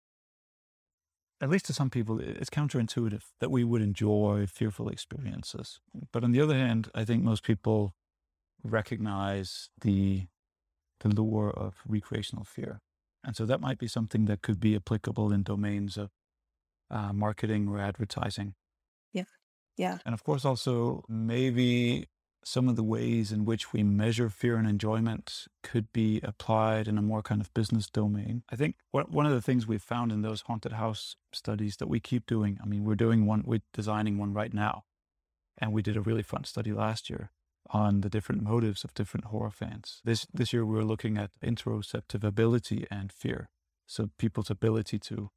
at 1.40 1.50
least 1.50 1.66
to 1.66 1.72
some 1.72 1.90
people, 1.90 2.20
it's 2.20 2.50
counterintuitive 2.50 3.22
that 3.40 3.50
we 3.50 3.64
would 3.64 3.82
enjoy 3.82 4.46
fearful 4.46 4.88
experiences. 4.88 5.80
But 6.12 6.22
on 6.22 6.30
the 6.30 6.40
other 6.40 6.54
hand, 6.54 6.88
I 6.94 7.04
think 7.04 7.24
most 7.24 7.42
people 7.42 7.94
recognize 8.64 9.70
the 9.80 10.26
the 11.00 11.08
lure 11.08 11.50
of 11.50 11.82
recreational 11.86 12.44
fear, 12.44 12.80
and 13.24 13.36
so 13.36 13.46
that 13.46 13.60
might 13.60 13.78
be 13.78 13.88
something 13.88 14.26
that 14.26 14.42
could 14.42 14.60
be 14.60 14.76
applicable 14.76 15.32
in 15.32 15.42
domains 15.42 15.96
of 15.96 16.10
uh, 16.90 17.12
marketing 17.12 17.68
or 17.68 17.78
advertising. 17.80 18.54
Yeah. 19.82 19.98
And 20.06 20.14
of 20.14 20.22
course, 20.22 20.44
also 20.44 21.04
maybe 21.08 22.06
some 22.44 22.68
of 22.68 22.76
the 22.76 22.84
ways 22.84 23.32
in 23.32 23.44
which 23.44 23.72
we 23.72 23.82
measure 23.82 24.28
fear 24.28 24.56
and 24.56 24.68
enjoyment 24.68 25.46
could 25.62 25.92
be 25.92 26.20
applied 26.22 26.86
in 26.88 26.98
a 26.98 27.02
more 27.02 27.22
kind 27.22 27.40
of 27.40 27.52
business 27.54 27.88
domain. 27.88 28.42
I 28.50 28.56
think 28.56 28.76
one 28.90 29.26
of 29.26 29.32
the 29.32 29.42
things 29.42 29.66
we've 29.66 29.82
found 29.82 30.12
in 30.12 30.22
those 30.22 30.42
haunted 30.42 30.72
house 30.72 31.16
studies 31.32 31.76
that 31.78 31.88
we 31.88 32.00
keep 32.00 32.26
doing, 32.26 32.58
I 32.62 32.66
mean, 32.66 32.84
we're 32.84 33.04
doing 33.06 33.26
one, 33.26 33.42
we're 33.44 33.62
designing 33.72 34.18
one 34.18 34.32
right 34.32 34.54
now. 34.54 34.84
And 35.58 35.72
we 35.72 35.82
did 35.82 35.96
a 35.96 36.00
really 36.00 36.22
fun 36.22 36.44
study 36.44 36.72
last 36.72 37.10
year 37.10 37.30
on 37.70 38.00
the 38.00 38.10
different 38.10 38.42
motives 38.42 38.84
of 38.84 38.94
different 38.94 39.26
horror 39.26 39.50
fans. 39.50 40.00
This, 40.04 40.26
this 40.32 40.52
year, 40.52 40.64
we 40.64 40.74
were 40.74 40.84
looking 40.84 41.18
at 41.18 41.30
interoceptive 41.44 42.24
ability 42.24 42.86
and 42.90 43.12
fear. 43.12 43.50
So 43.86 44.10
people's 44.18 44.50
ability 44.50 44.98
to 45.10 45.30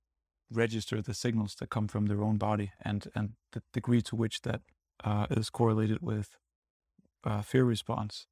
register 0.51 1.01
the 1.01 1.13
signals 1.13 1.55
that 1.55 1.69
come 1.69 1.87
from 1.87 2.05
their 2.05 2.21
own 2.21 2.37
body 2.37 2.71
and, 2.83 3.07
and 3.15 3.31
the 3.51 3.61
degree 3.73 4.01
to 4.01 4.15
which 4.15 4.41
that 4.41 4.61
uh, 5.03 5.27
is 5.31 5.49
correlated 5.49 5.99
with 6.01 6.37
uh, 7.23 7.41
fear 7.41 7.63
response. 7.63 8.27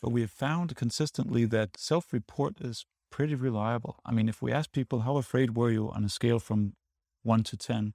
But 0.00 0.12
we 0.12 0.22
have 0.22 0.30
found 0.30 0.76
consistently 0.76 1.44
that 1.46 1.76
self 1.76 2.12
report 2.12 2.60
is 2.60 2.86
pretty 3.10 3.34
reliable. 3.34 4.00
I 4.04 4.12
mean, 4.12 4.28
if 4.28 4.40
we 4.40 4.50
ask 4.50 4.72
people, 4.72 5.00
how 5.00 5.16
afraid 5.18 5.56
were 5.56 5.70
you 5.70 5.90
on 5.90 6.04
a 6.04 6.08
scale 6.08 6.38
from 6.38 6.74
one 7.22 7.42
to 7.44 7.56
10, 7.56 7.94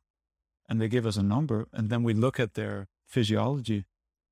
and 0.68 0.80
they 0.80 0.88
give 0.88 1.06
us 1.06 1.18
a 1.18 1.24
number, 1.24 1.68
and 1.74 1.90
then 1.90 2.04
we 2.04 2.14
look 2.14 2.40
at 2.40 2.54
their 2.54 2.88
physiology, 3.08 3.86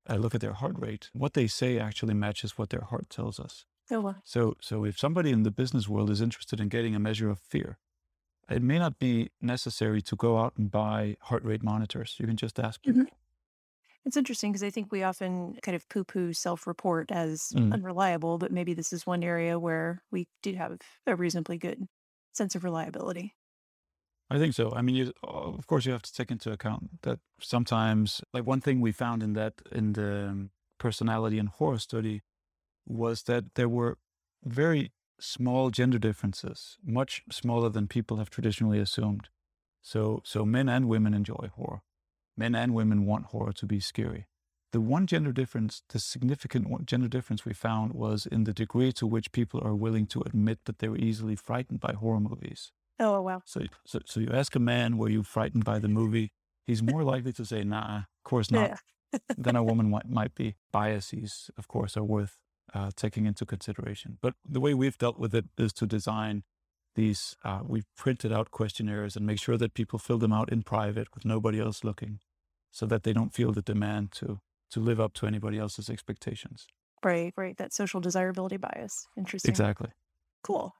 uh, 0.08 0.14
look 0.14 0.34
at 0.34 0.40
their 0.40 0.54
heart 0.54 0.76
rate, 0.78 1.10
what 1.12 1.34
they 1.34 1.46
say 1.46 1.78
actually 1.78 2.14
matches 2.14 2.56
what 2.56 2.70
their 2.70 2.86
heart 2.88 3.10
tells 3.10 3.40
us. 3.40 3.64
Oh, 3.90 4.00
wow. 4.00 4.16
So, 4.24 4.54
so 4.60 4.84
if 4.84 4.98
somebody 4.98 5.30
in 5.30 5.42
the 5.42 5.50
business 5.50 5.88
world 5.88 6.10
is 6.10 6.20
interested 6.20 6.60
in 6.60 6.68
getting 6.68 6.94
a 6.94 7.00
measure 7.00 7.28
of 7.30 7.38
fear, 7.38 7.78
it 8.50 8.62
may 8.62 8.78
not 8.78 8.98
be 8.98 9.30
necessary 9.40 10.02
to 10.02 10.16
go 10.16 10.38
out 10.38 10.56
and 10.56 10.70
buy 10.70 11.16
heart 11.22 11.44
rate 11.44 11.62
monitors. 11.62 12.16
You 12.18 12.26
can 12.26 12.36
just 12.36 12.58
ask. 12.60 12.80
Mhm. 12.86 13.08
It's 14.04 14.16
interesting 14.16 14.52
because 14.52 14.62
I 14.62 14.70
think 14.70 14.90
we 14.92 15.02
often 15.02 15.56
kind 15.62 15.76
of 15.76 15.88
poo 15.88 16.04
poo 16.04 16.32
self 16.32 16.66
report 16.66 17.10
as 17.10 17.54
Mm. 17.54 17.72
unreliable, 17.72 18.38
but 18.38 18.52
maybe 18.52 18.74
this 18.74 18.92
is 18.92 19.06
one 19.06 19.22
area 19.24 19.58
where 19.58 20.02
we 20.10 20.28
do 20.42 20.54
have 20.54 20.78
a 21.06 21.16
reasonably 21.16 21.58
good 21.58 21.88
sense 22.32 22.54
of 22.54 22.64
reliability. 22.64 23.34
I 24.30 24.38
think 24.38 24.54
so. 24.54 24.72
I 24.72 24.82
mean, 24.82 24.94
you, 24.94 25.12
of 25.22 25.66
course, 25.66 25.86
you 25.86 25.92
have 25.92 26.02
to 26.02 26.12
take 26.12 26.30
into 26.30 26.52
account 26.52 27.02
that 27.02 27.20
sometimes, 27.40 28.20
like 28.34 28.44
one 28.46 28.60
thing 28.60 28.80
we 28.80 28.92
found 28.92 29.22
in 29.22 29.32
that 29.34 29.54
in 29.72 29.94
the 29.94 30.28
um, 30.28 30.50
personality 30.78 31.38
and 31.38 31.48
horror 31.48 31.78
study 31.78 32.22
was 32.86 33.24
that 33.24 33.54
there 33.56 33.68
were 33.68 33.98
very 34.44 34.92
small 35.20 35.70
gender 35.70 35.98
differences, 35.98 36.76
much 36.84 37.22
smaller 37.30 37.68
than 37.68 37.86
people 37.88 38.18
have 38.18 38.30
traditionally 38.30 38.78
assumed. 38.78 39.28
So, 39.82 40.22
so 40.24 40.44
men 40.44 40.68
and 40.68 40.88
women 40.88 41.14
enjoy 41.14 41.50
horror. 41.54 41.82
Men 42.36 42.54
and 42.54 42.74
women 42.74 43.04
want 43.06 43.26
horror 43.26 43.52
to 43.52 43.66
be 43.66 43.80
scary. 43.80 44.26
The 44.70 44.80
one 44.80 45.06
gender 45.06 45.32
difference, 45.32 45.82
the 45.88 45.98
significant 45.98 46.84
gender 46.86 47.08
difference 47.08 47.44
we 47.44 47.54
found 47.54 47.94
was 47.94 48.26
in 48.26 48.44
the 48.44 48.52
degree 48.52 48.92
to 48.92 49.06
which 49.06 49.32
people 49.32 49.60
are 49.64 49.74
willing 49.74 50.06
to 50.08 50.20
admit 50.26 50.58
that 50.66 50.78
they 50.78 50.88
were 50.88 50.98
easily 50.98 51.36
frightened 51.36 51.80
by 51.80 51.94
horror 51.94 52.20
movies. 52.20 52.70
Oh, 53.00 53.16
oh 53.16 53.22
wow. 53.22 53.42
So, 53.46 53.62
so, 53.86 54.00
so 54.04 54.20
you 54.20 54.28
ask 54.32 54.54
a 54.54 54.60
man, 54.60 54.98
were 54.98 55.08
you 55.08 55.22
frightened 55.22 55.64
by 55.64 55.78
the 55.78 55.88
movie? 55.88 56.32
He's 56.66 56.82
more 56.82 57.02
likely 57.02 57.32
to 57.32 57.46
say, 57.46 57.64
nah, 57.64 57.96
of 57.98 58.24
course 58.24 58.50
not, 58.50 58.78
Yeah. 59.12 59.18
than 59.38 59.56
a 59.56 59.64
woman 59.64 59.88
might, 59.88 60.08
might 60.10 60.34
be. 60.34 60.56
Biases, 60.70 61.50
of 61.56 61.66
course, 61.66 61.96
are 61.96 62.04
worth 62.04 62.38
uh, 62.74 62.90
taking 62.96 63.26
into 63.26 63.46
consideration. 63.46 64.18
But 64.20 64.34
the 64.44 64.60
way 64.60 64.74
we've 64.74 64.98
dealt 64.98 65.18
with 65.18 65.34
it 65.34 65.46
is 65.56 65.72
to 65.74 65.86
design 65.86 66.44
these, 66.94 67.36
uh, 67.44 67.60
we've 67.64 67.86
printed 67.96 68.32
out 68.32 68.50
questionnaires 68.50 69.16
and 69.16 69.26
make 69.26 69.38
sure 69.38 69.56
that 69.56 69.74
people 69.74 69.98
fill 69.98 70.18
them 70.18 70.32
out 70.32 70.50
in 70.50 70.62
private 70.62 71.08
with 71.14 71.24
nobody 71.24 71.60
else 71.60 71.84
looking 71.84 72.20
so 72.70 72.86
that 72.86 73.02
they 73.02 73.12
don't 73.12 73.34
feel 73.34 73.52
the 73.52 73.62
demand 73.62 74.12
to, 74.12 74.40
to 74.70 74.80
live 74.80 75.00
up 75.00 75.14
to 75.14 75.26
anybody 75.26 75.58
else's 75.58 75.88
expectations. 75.88 76.66
Right, 77.04 77.32
right. 77.36 77.56
That 77.56 77.72
social 77.72 78.00
desirability 78.00 78.56
bias. 78.56 79.06
Interesting. 79.16 79.50
Exactly. 79.50 79.90
Cool. 80.42 80.74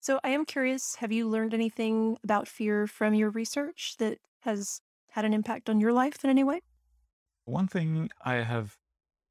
So 0.00 0.20
I 0.22 0.30
am 0.30 0.44
curious 0.44 0.96
have 0.96 1.12
you 1.12 1.28
learned 1.28 1.54
anything 1.54 2.16
about 2.22 2.48
fear 2.48 2.86
from 2.86 3.14
your 3.14 3.30
research 3.30 3.94
that 3.98 4.18
has 4.40 4.80
had 5.10 5.24
an 5.24 5.32
impact 5.32 5.70
on 5.70 5.80
your 5.80 5.92
life 5.92 6.22
in 6.24 6.30
any 6.30 6.44
way? 6.44 6.60
One 7.44 7.68
thing 7.68 8.10
I 8.24 8.34
have 8.34 8.76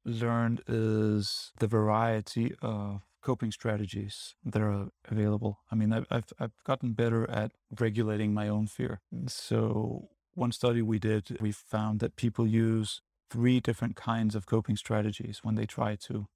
learned 0.06 0.62
is 0.68 1.52
the 1.58 1.66
variety 1.66 2.54
of 2.62 3.02
coping 3.22 3.50
strategies 3.50 4.36
that 4.44 4.62
are 4.62 4.88
available. 5.08 5.58
I 5.70 5.74
mean, 5.74 5.92
I've, 5.92 6.06
I've, 6.38 6.52
gotten 6.64 6.92
better 6.92 7.28
at 7.28 7.50
regulating 7.80 8.32
my 8.32 8.48
own 8.48 8.68
fear. 8.68 9.00
So, 9.26 10.08
one 10.34 10.52
study 10.52 10.80
we 10.80 10.98
did, 10.98 11.38
we 11.40 11.50
found 11.50 11.98
that 12.00 12.14
people 12.14 12.46
use 12.46 13.00
three 13.30 13.58
different 13.58 13.96
kinds 13.96 14.36
of 14.36 14.46
coping 14.46 14.76
strategies 14.76 15.40
when 15.42 15.56
they 15.56 15.66
try 15.66 15.96
to 15.96 16.26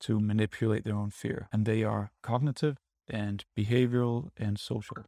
to 0.00 0.20
manipulate 0.20 0.84
their 0.84 0.94
own 0.94 1.10
fear, 1.10 1.48
and 1.52 1.66
they 1.66 1.82
are 1.82 2.12
cognitive 2.22 2.76
and 3.08 3.44
behavioral 3.58 4.28
and 4.36 4.58
social. 4.58 5.04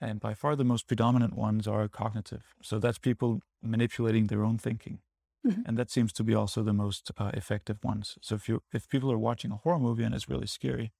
And 0.00 0.20
by 0.20 0.34
far 0.34 0.56
the 0.56 0.64
most 0.64 0.86
predominant 0.86 1.34
ones 1.34 1.66
are 1.66 1.88
cognitive. 1.88 2.42
So 2.62 2.78
that's 2.78 2.98
people 2.98 3.40
manipulating 3.62 4.26
their 4.26 4.44
own 4.44 4.58
thinking 4.58 4.98
and 5.44 5.76
that 5.76 5.90
seems 5.90 6.12
to 6.14 6.24
be 6.24 6.34
also 6.34 6.62
the 6.62 6.72
most 6.72 7.10
uh, 7.18 7.30
effective 7.34 7.78
ones. 7.84 8.16
So 8.22 8.34
if 8.34 8.48
you 8.48 8.62
if 8.72 8.88
people 8.88 9.12
are 9.12 9.18
watching 9.18 9.52
a 9.52 9.56
horror 9.56 9.78
movie 9.78 10.04
and 10.04 10.14
it's 10.14 10.28
really 10.28 10.46
scary, 10.46 10.92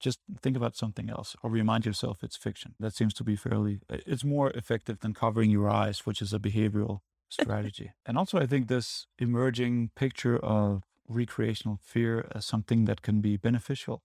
just 0.00 0.18
think 0.40 0.56
about 0.56 0.76
something 0.76 1.10
else 1.10 1.36
or 1.42 1.50
remind 1.50 1.84
yourself 1.84 2.22
it's 2.22 2.36
fiction. 2.36 2.74
That 2.80 2.94
seems 2.94 3.14
to 3.14 3.24
be 3.24 3.36
fairly 3.36 3.80
it's 3.88 4.24
more 4.24 4.50
effective 4.50 5.00
than 5.00 5.14
covering 5.14 5.50
your 5.50 5.68
eyes, 5.68 6.06
which 6.06 6.22
is 6.22 6.32
a 6.32 6.38
behavioral 6.38 7.00
strategy. 7.28 7.92
and 8.06 8.18
also 8.18 8.38
I 8.38 8.46
think 8.46 8.66
this 8.66 9.06
emerging 9.18 9.90
picture 9.94 10.36
of 10.38 10.82
recreational 11.08 11.78
fear 11.82 12.26
as 12.34 12.46
something 12.46 12.86
that 12.86 13.02
can 13.02 13.20
be 13.20 13.36
beneficial. 13.36 14.02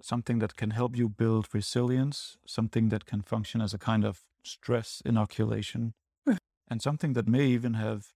Something 0.00 0.38
that 0.38 0.56
can 0.56 0.70
help 0.70 0.96
you 0.96 1.08
build 1.08 1.48
resilience, 1.52 2.36
something 2.46 2.88
that 2.90 3.04
can 3.04 3.20
function 3.22 3.60
as 3.60 3.74
a 3.74 3.78
kind 3.78 4.04
of 4.04 4.20
stress 4.44 5.02
inoculation, 5.04 5.94
and 6.68 6.80
something 6.80 7.14
that 7.14 7.26
may 7.26 7.46
even 7.46 7.74
have 7.74 8.12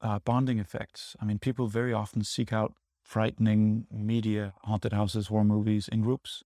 uh, 0.00 0.18
bonding 0.20 0.58
effects. 0.58 1.16
I 1.20 1.24
mean, 1.24 1.38
people 1.38 1.68
very 1.68 1.92
often 1.92 2.24
seek 2.24 2.52
out 2.52 2.74
frightening 3.02 3.86
media, 3.90 4.54
haunted 4.64 4.92
houses, 4.92 5.28
horror 5.28 5.44
movies 5.44 5.88
in 5.88 6.02
groups. 6.02 6.42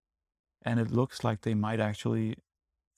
And 0.62 0.80
it 0.80 0.90
looks 0.90 1.24
like 1.24 1.42
they 1.42 1.54
might 1.54 1.80
actually 1.80 2.36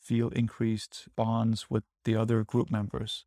feel 0.01 0.31
increased 0.31 1.09
bonds 1.17 1.71
with 1.71 1.85
the 2.05 2.17
other 2.17 2.45
group 2.45 2.71
members. 2.71 3.27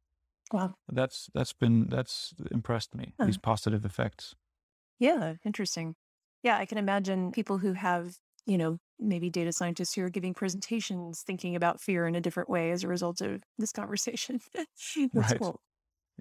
Wow. 0.54 0.78
That's 0.88 1.30
that's 1.34 1.54
been 1.54 1.88
that's 1.90 2.34
impressed 2.52 2.96
me. 2.96 3.16
Huh. 3.20 3.28
These 3.28 3.38
positive 3.38 3.86
effects. 3.86 4.36
Yeah, 5.00 5.36
interesting. 5.46 5.96
Yeah, 6.44 6.58
I 6.58 6.66
can 6.66 6.78
imagine 6.78 7.32
people 7.32 7.58
who 7.58 7.74
have, 7.74 8.18
you 8.46 8.58
know, 8.58 8.80
maybe 9.00 9.30
data 9.30 9.52
scientists 9.52 9.94
who 9.94 10.04
are 10.04 10.10
giving 10.10 10.34
presentations 10.34 11.22
thinking 11.24 11.56
about 11.56 11.82
fear 11.82 12.08
in 12.08 12.16
a 12.16 12.22
different 12.22 12.50
way 12.50 12.72
as 12.72 12.84
a 12.84 12.88
result 12.88 13.22
of 13.22 13.44
this 13.58 13.72
conversation. 13.72 14.40
That's 15.14 15.34
Right. 15.34 15.42
cool. 15.42 15.62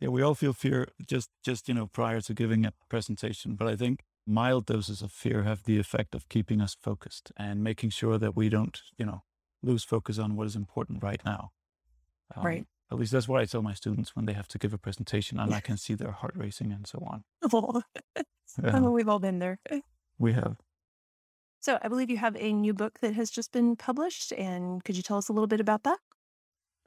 Yeah, 0.03 0.09
we 0.09 0.21
all 0.21 0.35
feel 0.35 0.53
fear 0.53 0.89
just 1.07 1.31
just 1.45 1.69
you 1.69 1.75
know 1.75 1.87
prior 1.87 2.21
to 2.23 2.35
giving 2.35 2.67
a 2.67 2.73
presentation, 2.89 3.55
but 3.55 3.69
I 3.69 3.77
think 3.77 4.01
mild 4.27 4.67
doses 4.67 5.01
of 5.01 5.13
fear 5.13 5.45
have 5.45 5.63
the 5.63 5.79
effect 5.79 6.17
of 6.17 6.29
keeping 6.29 6.61
us 6.61 6.77
focused 6.83 7.31
and 7.37 7.63
making 7.63 7.91
sure 7.91 8.19
that 8.19 8.35
we 8.35 8.49
don't 8.49 8.81
you 8.99 9.07
know 9.07 9.23
lose 9.63 9.85
focus 9.85 10.19
on 10.19 10.35
what 10.35 10.49
is 10.49 10.57
important 10.57 11.05
right 11.05 11.21
now. 11.25 11.53
Um, 12.35 12.45
Right. 12.45 12.67
At 12.91 12.99
least 12.99 13.13
that's 13.13 13.29
what 13.29 13.41
I 13.41 13.45
tell 13.45 13.63
my 13.63 13.75
students 13.75 14.17
when 14.17 14.27
they 14.27 14.33
have 14.33 14.49
to 14.49 14.59
give 14.59 14.75
a 14.75 14.79
presentation, 14.79 15.39
and 15.39 15.55
I 15.55 15.61
can 15.69 15.77
see 15.77 15.95
their 15.95 16.11
heart 16.11 16.35
racing 16.35 16.73
and 16.73 16.85
so 16.85 16.99
on. 17.07 17.23
Oh, 17.53 17.83
Yeah, 18.63 18.81
we've 18.81 19.09
all 19.09 19.21
been 19.21 19.39
there. 19.39 19.61
we 20.19 20.33
have. 20.33 20.57
So 21.61 21.79
I 21.81 21.87
believe 21.87 22.11
you 22.11 22.17
have 22.17 22.37
a 22.37 22.53
new 22.53 22.75
book 22.75 22.99
that 23.03 23.15
has 23.15 23.31
just 23.31 23.53
been 23.53 23.77
published. 23.77 24.33
And 24.33 24.83
could 24.83 24.97
you 24.97 25.03
tell 25.03 25.17
us 25.17 25.29
a 25.29 25.33
little 25.33 25.47
bit 25.47 25.61
about 25.61 25.85
that? 25.85 26.01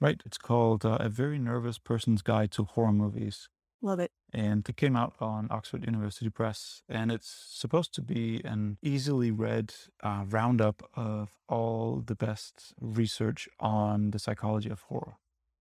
Right. 0.02 0.22
It's 0.26 0.38
called 0.38 0.86
uh, 0.86 0.98
A 1.00 1.10
Very 1.10 1.40
Nervous 1.40 1.78
Person's 1.78 2.22
Guide 2.22 2.52
to 2.52 2.64
Horror 2.64 2.92
Movies. 2.92 3.50
Love 3.82 4.00
it. 4.00 4.12
and 4.34 4.68
it 4.68 4.78
came 4.78 4.96
out 4.96 5.14
on 5.20 5.48
Oxford 5.52 5.86
University 5.86 6.30
Press. 6.30 6.82
And 6.90 7.12
it's 7.12 7.30
supposed 7.50 7.94
to 7.96 8.02
be 8.02 8.42
an 8.44 8.78
easily 8.82 9.30
read 9.32 9.74
uh, 10.02 10.24
roundup 10.28 10.90
of 10.96 11.30
all 11.48 12.02
the 12.06 12.16
best 12.16 12.74
research 12.82 13.48
on 13.60 14.12
the 14.12 14.18
psychology 14.20 14.70
of 14.70 14.82
horror. 14.84 15.18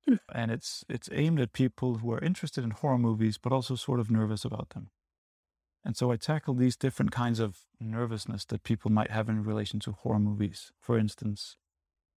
Hmm. 0.09 0.15
And 0.35 0.51
it's 0.51 0.85
it's 0.89 1.09
aimed 1.13 1.41
at 1.41 1.53
people 1.53 1.97
who 1.97 2.13
are 2.13 2.19
interested 2.25 2.65
in 2.65 2.71
horror 2.71 2.99
movies, 2.99 3.37
but 3.39 3.53
also 3.53 3.75
sort 3.75 4.01
of 4.01 4.11
nervous 4.11 4.45
about 4.45 4.71
them. 4.71 4.91
And 5.85 5.97
so 5.97 6.11
I 6.11 6.17
tackle 6.17 6.55
these 6.55 6.77
different 6.77 7.11
kinds 7.13 7.41
of 7.41 7.59
nervousness 7.79 8.47
that 8.47 8.65
people 8.65 8.91
might 8.91 9.11
have 9.11 9.29
in 9.29 9.45
relation 9.45 9.81
to 9.81 9.93
horror 9.93 10.19
movies. 10.19 10.73
For 10.81 10.99
instance, 10.99 11.57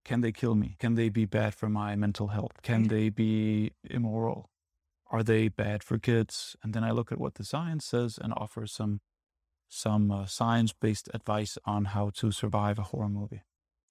can 0.07 0.21
they 0.21 0.31
kill 0.31 0.55
me? 0.55 0.75
Can 0.79 0.95
they 0.95 1.09
be 1.09 1.25
bad 1.25 1.53
for 1.53 1.69
my 1.69 1.95
mental 1.95 2.27
health? 2.29 2.53
Can 2.63 2.87
they 2.87 3.09
be 3.09 3.71
immoral? 3.83 4.49
Are 5.11 5.23
they 5.23 5.47
bad 5.49 5.83
for 5.83 5.97
kids? 5.99 6.55
And 6.63 6.73
then 6.73 6.83
I 6.83 6.91
look 6.91 7.11
at 7.11 7.19
what 7.19 7.35
the 7.35 7.43
science 7.43 7.85
says 7.85 8.17
and 8.21 8.33
offer 8.35 8.65
some 8.67 9.01
some 9.69 10.09
uh, 10.11 10.25
science-based 10.25 11.09
advice 11.13 11.57
on 11.65 11.85
how 11.85 12.09
to 12.19 12.31
survive 12.31 12.79
a 12.79 12.83
horror 12.83 13.09
movie. 13.09 13.43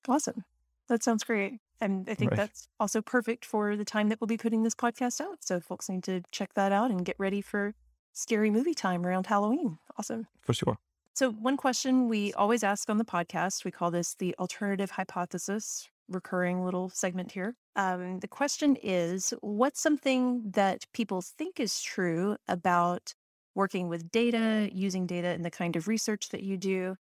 Awesome. 0.09 0.45
That 0.89 1.03
sounds 1.03 1.23
great. 1.23 1.61
And 1.83 2.09
I 2.09 2.15
think 2.15 2.31
Right. 2.31 2.39
that's 2.39 2.69
also 2.81 3.03
perfect 3.03 3.45
for 3.45 3.77
the 3.77 3.85
time 3.85 4.09
that 4.09 4.19
we'll 4.19 4.27
be 4.37 4.39
putting 4.39 4.63
this 4.63 4.75
podcast 4.75 5.21
out. 5.21 5.45
So 5.45 5.61
folks 5.61 5.91
need 5.91 6.03
to 6.05 6.23
check 6.33 6.55
that 6.55 6.73
out 6.73 6.91
and 6.91 7.05
get 7.05 7.17
ready 7.19 7.43
for 7.43 7.75
scary 8.15 8.51
movie 8.51 8.73
time 8.73 9.05
around 9.05 9.27
Halloween. 9.27 9.79
Awesome. 9.99 10.29
For 10.41 10.55
sure. 10.55 10.79
So, 11.13 11.31
one 11.31 11.57
question 11.57 12.09
we 12.09 12.33
always 12.35 12.63
ask 12.63 12.91
on 12.91 12.99
the 12.99 13.05
podcast, 13.05 13.65
we 13.65 13.71
call 13.71 13.91
this 13.91 14.15
the 14.15 14.35
alternative 14.39 14.93
hypothesis, 14.93 15.89
recurring 16.09 16.65
little 16.65 16.89
segment 16.89 17.33
here. 17.33 17.55
Um, 17.75 18.21
the 18.21 18.29
question 18.29 18.77
is 18.83 19.35
What's 19.41 19.81
something 19.81 20.51
that 20.53 20.85
people 20.93 21.23
think 21.23 21.61
is 21.61 21.81
true 21.81 22.37
about 22.49 23.15
working 23.55 23.89
with 23.89 24.11
data, 24.11 24.69
using 24.73 25.07
data 25.07 25.33
in 25.33 25.43
the 25.43 25.51
kind 25.51 25.77
of 25.77 25.89
research 25.89 26.29
that 26.29 26.43
you 26.43 26.57
do, 26.57 26.97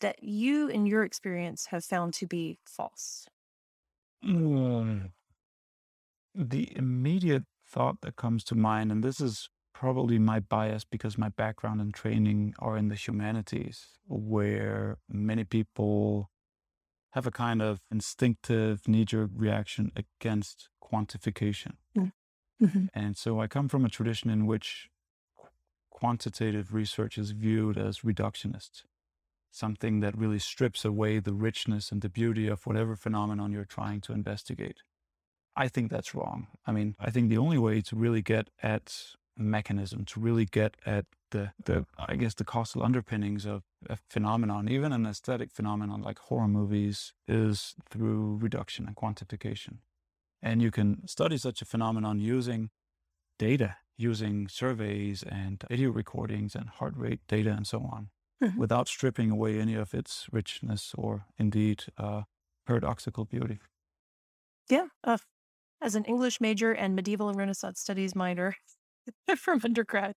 that 0.00 0.22
you, 0.22 0.68
in 0.68 0.86
your 0.86 1.04
experience, 1.04 1.66
have 1.66 1.84
found 1.84 2.14
to 2.14 2.26
be 2.26 2.58
false? 2.64 3.26
Mm. 4.24 5.10
The 6.34 6.76
immediate 6.76 7.44
thought 7.68 8.00
that 8.00 8.16
comes 8.16 8.44
to 8.44 8.54
mind, 8.54 8.90
and 8.90 9.04
this 9.04 9.20
is 9.20 9.48
probably 9.74 10.18
my 10.18 10.40
bias 10.40 10.84
because 10.84 11.18
my 11.18 11.28
background 11.28 11.80
and 11.80 11.92
training 11.92 12.54
are 12.58 12.76
in 12.76 12.88
the 12.88 12.94
humanities, 12.94 13.88
where 14.06 14.96
many 15.08 15.44
people 15.44 16.30
have 17.14 17.26
a 17.26 17.30
kind 17.30 17.62
of 17.62 17.80
instinctive 17.90 18.88
knee 18.88 19.04
jerk 19.04 19.30
reaction 19.34 19.92
against 19.94 20.68
quantification. 20.82 21.76
Mhm. 22.60 22.88
And 22.92 23.16
so 23.16 23.40
I 23.40 23.46
come 23.46 23.68
from 23.68 23.84
a 23.84 23.88
tradition 23.88 24.30
in 24.30 24.46
which 24.46 24.90
quantitative 25.90 26.74
research 26.74 27.16
is 27.16 27.30
viewed 27.30 27.78
as 27.78 28.00
reductionist, 28.00 28.84
something 29.50 30.00
that 30.00 30.18
really 30.18 30.40
strips 30.40 30.84
away 30.84 31.20
the 31.20 31.32
richness 31.32 31.92
and 31.92 32.02
the 32.02 32.08
beauty 32.08 32.48
of 32.48 32.66
whatever 32.66 32.96
phenomenon 32.96 33.52
you're 33.52 33.64
trying 33.64 34.00
to 34.02 34.12
investigate. 34.12 34.82
I 35.56 35.68
think 35.68 35.90
that's 35.90 36.14
wrong. 36.16 36.48
I 36.66 36.72
mean, 36.72 36.96
I 36.98 37.10
think 37.10 37.28
the 37.28 37.38
only 37.38 37.58
way 37.58 37.80
to 37.82 37.96
really 37.96 38.22
get 38.22 38.50
at 38.60 39.16
mechanism, 39.36 40.04
to 40.06 40.20
really 40.20 40.46
get 40.46 40.76
at 40.84 41.06
the, 41.34 41.52
the 41.64 41.86
I 41.98 42.16
guess, 42.16 42.34
the 42.34 42.44
causal 42.44 42.82
underpinnings 42.82 43.44
of 43.46 43.64
a 43.90 43.98
phenomenon, 44.10 44.68
even 44.68 44.92
an 44.92 45.06
aesthetic 45.06 45.52
phenomenon 45.52 46.02
like 46.02 46.18
horror 46.20 46.48
movies, 46.48 47.14
is 47.28 47.74
through 47.90 48.38
reduction 48.38 48.86
and 48.86 48.96
quantification. 48.96 49.78
And 50.42 50.62
you 50.62 50.70
can 50.70 51.06
study 51.08 51.38
such 51.38 51.62
a 51.62 51.66
phenomenon 51.66 52.20
using 52.20 52.70
data, 53.38 53.78
using 53.96 54.48
surveys 54.48 55.22
and 55.24 55.64
video 55.68 55.90
recordings 55.90 56.54
and 56.56 56.68
heart 56.70 56.96
rate 56.96 57.20
data 57.28 57.52
and 57.52 57.66
so 57.66 57.80
on, 57.82 58.10
Mhm. 58.40 58.64
without 58.64 58.88
stripping 58.88 59.30
away 59.30 59.60
any 59.60 59.74
of 59.74 59.94
its 59.94 60.28
richness 60.32 60.94
or 60.96 61.26
indeed 61.38 61.84
uh, 61.98 62.24
paradoxical 62.66 63.26
beauty. 63.26 63.60
Yeah. 64.70 64.88
Uh, 65.02 65.18
as 65.82 65.94
an 65.96 66.04
English 66.06 66.40
major 66.40 66.72
and 66.72 66.96
medieval 66.96 67.28
and 67.30 67.38
Renaissance 67.38 67.80
studies 67.80 68.14
minor 68.16 68.56
from 69.38 69.60
undergrad, 69.64 70.14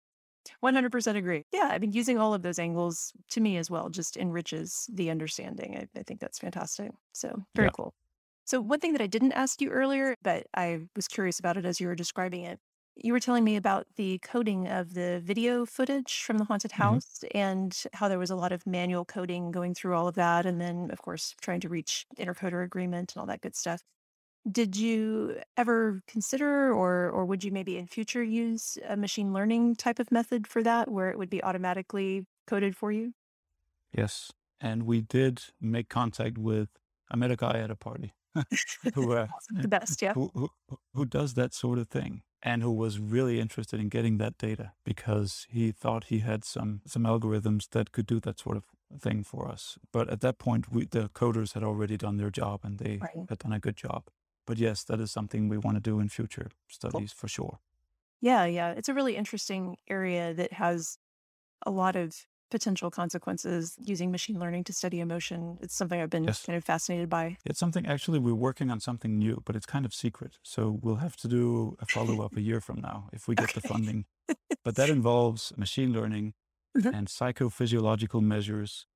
100% 0.62 1.18
agree. 1.18 1.46
Yeah. 1.52 1.70
I 1.72 1.80
mean, 1.80 1.92
using 1.94 2.18
all 2.18 2.34
of 2.34 2.42
those 2.44 2.60
angles 2.60 3.14
to 3.30 3.42
me 3.42 3.58
as 3.58 3.70
well 3.70 3.90
just 3.90 4.18
enriches 4.18 4.90
the 4.92 5.10
understanding. 5.10 5.78
I, 5.78 6.00
I 6.00 6.04
think 6.04 6.20
that's 6.20 6.40
fantastic. 6.40 6.92
So, 7.14 7.46
very 7.56 7.70
Yeah. 7.70 7.74
cool. 7.74 7.94
So, 8.46 8.62
one 8.62 8.80
thing 8.80 8.94
that 8.94 9.02
I 9.02 9.08
didn't 9.08 9.34
ask 9.34 9.62
you 9.62 9.70
earlier, 9.72 10.16
but 10.24 10.48
I 10.56 10.88
was 10.96 11.08
curious 11.08 11.40
about 11.40 11.58
it 11.58 11.66
as 11.66 11.80
you 11.82 11.88
were 11.88 11.96
describing 11.96 12.44
it, 12.44 12.60
you 12.96 13.14
were 13.14 13.20
telling 13.20 13.44
me 13.44 13.56
about 13.58 13.88
the 13.96 14.20
coding 14.20 14.68
of 14.68 14.94
the 14.96 15.22
video 15.24 15.66
footage 15.66 16.24
from 16.24 16.38
the 16.40 16.46
haunted 16.46 16.72
Mhm. 16.78 17.00
house 17.00 17.24
and 17.34 17.84
how 17.94 18.08
there 18.08 18.20
was 18.20 18.32
a 18.32 18.36
lot 18.36 18.52
of 18.52 18.66
manual 18.68 19.06
coding 19.06 19.52
going 19.52 19.74
through 19.76 19.96
all 19.96 20.08
of 20.08 20.16
that. 20.16 20.46
And 20.46 20.60
then, 20.62 20.90
of 20.92 21.02
course, 21.02 21.36
trying 21.42 21.60
to 21.62 21.70
reach 21.70 22.06
intercoder 22.18 22.64
agreement 22.66 23.16
and 23.16 23.20
all 23.22 23.28
that 23.28 23.42
good 23.42 23.56
stuff. 23.56 23.84
Did 24.50 24.78
you 24.78 25.42
ever 25.58 26.02
consider 26.08 26.72
or 26.74 27.10
or 27.10 27.26
would 27.26 27.44
you 27.44 27.52
maybe 27.52 27.78
in 27.78 27.88
future 27.88 28.24
use 28.24 28.78
a 28.86 28.96
machine 28.96 29.34
learning 29.34 29.76
type 29.76 30.00
of 30.00 30.12
method 30.12 30.48
for 30.48 30.64
that 30.64 30.90
where 30.90 31.10
it 31.12 31.18
would 31.18 31.30
be 31.30 31.44
automatically 31.44 32.26
coded 32.46 32.76
for 32.78 32.92
you? 32.92 33.14
Yes. 33.96 34.32
And 34.60 34.84
we 34.84 35.02
did 35.02 35.44
make 35.62 35.90
contact 35.90 36.38
with, 36.38 36.70
I 37.12 37.16
met 37.16 37.32
a 37.32 37.36
guy 37.36 37.60
at 37.60 37.72
a 37.72 37.76
party 37.76 38.14
who, 38.94 39.14
uh, 39.14 39.28
The 39.62 39.68
best, 39.68 40.02
yeah. 40.02 40.16
who, 40.16 40.32
who, 40.34 40.50
who 40.94 41.06
does 41.06 41.36
that 41.36 41.54
sort 41.54 41.80
of 41.80 41.90
thing 41.90 42.24
and 42.42 42.62
who 42.64 42.72
was 42.72 43.00
really 43.00 43.40
interested 43.40 43.80
in 43.80 43.90
getting 43.90 44.18
that 44.18 44.38
data 44.38 44.74
because 44.86 45.48
he 45.50 45.72
thought 45.72 46.06
he 46.06 46.20
had 46.20 46.44
some, 46.44 46.82
some 46.86 47.04
algorithms 47.04 47.70
that 47.72 47.92
could 47.92 48.06
do 48.08 48.20
that 48.22 48.40
sort 48.40 48.58
of 48.58 48.66
thing 49.02 49.24
for 49.24 49.48
us. 49.48 49.78
But 49.92 50.10
at 50.10 50.22
that 50.22 50.40
point, 50.40 50.72
we, 50.72 50.86
the 50.86 51.10
coders 51.10 51.54
had 51.54 51.64
already 51.64 51.98
done 51.98 52.18
their 52.18 52.32
job 52.32 52.62
and 52.64 52.80
they 52.80 53.02
Right. 53.02 53.30
had 53.30 53.40
done 53.40 53.54
a 53.54 53.60
good 53.60 53.78
job. 53.78 54.08
But 54.48 54.58
yes, 54.58 54.84
that 54.86 55.00
is 55.02 55.12
something 55.12 55.50
we 55.50 55.60
want 55.60 55.76
to 55.78 55.82
do 55.82 56.00
in 56.00 56.10
future 56.10 56.50
studies 56.68 57.14
for 57.14 57.28
sure. 57.28 57.60
Yeah, 58.22 58.46
yeah. 58.46 58.72
It's 58.72 58.90
a 58.90 58.94
really 58.94 59.16
interesting 59.16 59.78
area 59.90 60.34
that 60.34 60.54
has 60.54 60.98
a 61.66 61.72
lot 61.72 61.96
of 61.96 62.26
potential 62.52 62.92
consequences 62.92 63.76
using 63.80 64.12
machine 64.12 64.40
learning 64.40 64.66
to 64.66 64.74
study 64.74 65.00
emotion. 65.02 65.58
It's 65.62 65.76
something 65.76 66.02
I've 66.02 66.10
been 66.12 66.26
Yes. 66.28 66.46
kind 66.46 66.58
of 66.58 66.66
fascinated 66.66 67.10
by. 67.10 67.38
It's 67.46 67.60
something 67.60 67.86
actually 67.86 68.20
we're 68.20 68.36
working 68.36 68.70
on 68.72 68.80
something 68.80 69.18
new, 69.18 69.42
but 69.46 69.56
it's 69.56 69.66
kind 69.66 69.86
of 69.86 69.94
secret. 69.94 70.40
So 70.44 70.80
we'll 70.82 70.98
have 70.98 71.16
to 71.18 71.28
do 71.28 71.76
a 71.80 71.86
follow 71.86 72.22
up 72.22 72.36
a 72.38 72.42
year 72.42 72.62
from 72.62 72.82
now 72.82 73.10
if 73.14 73.28
we 73.28 73.36
get 73.36 73.54
the 73.54 73.62
funding. 73.62 74.06
But 74.64 74.76
that 74.76 74.90
involves 74.92 75.54
machine 75.58 75.94
learning 75.94 76.36
Mhm. 76.76 76.92
and 76.92 77.08
psychophysiological 77.08 78.22
measures 78.24 78.88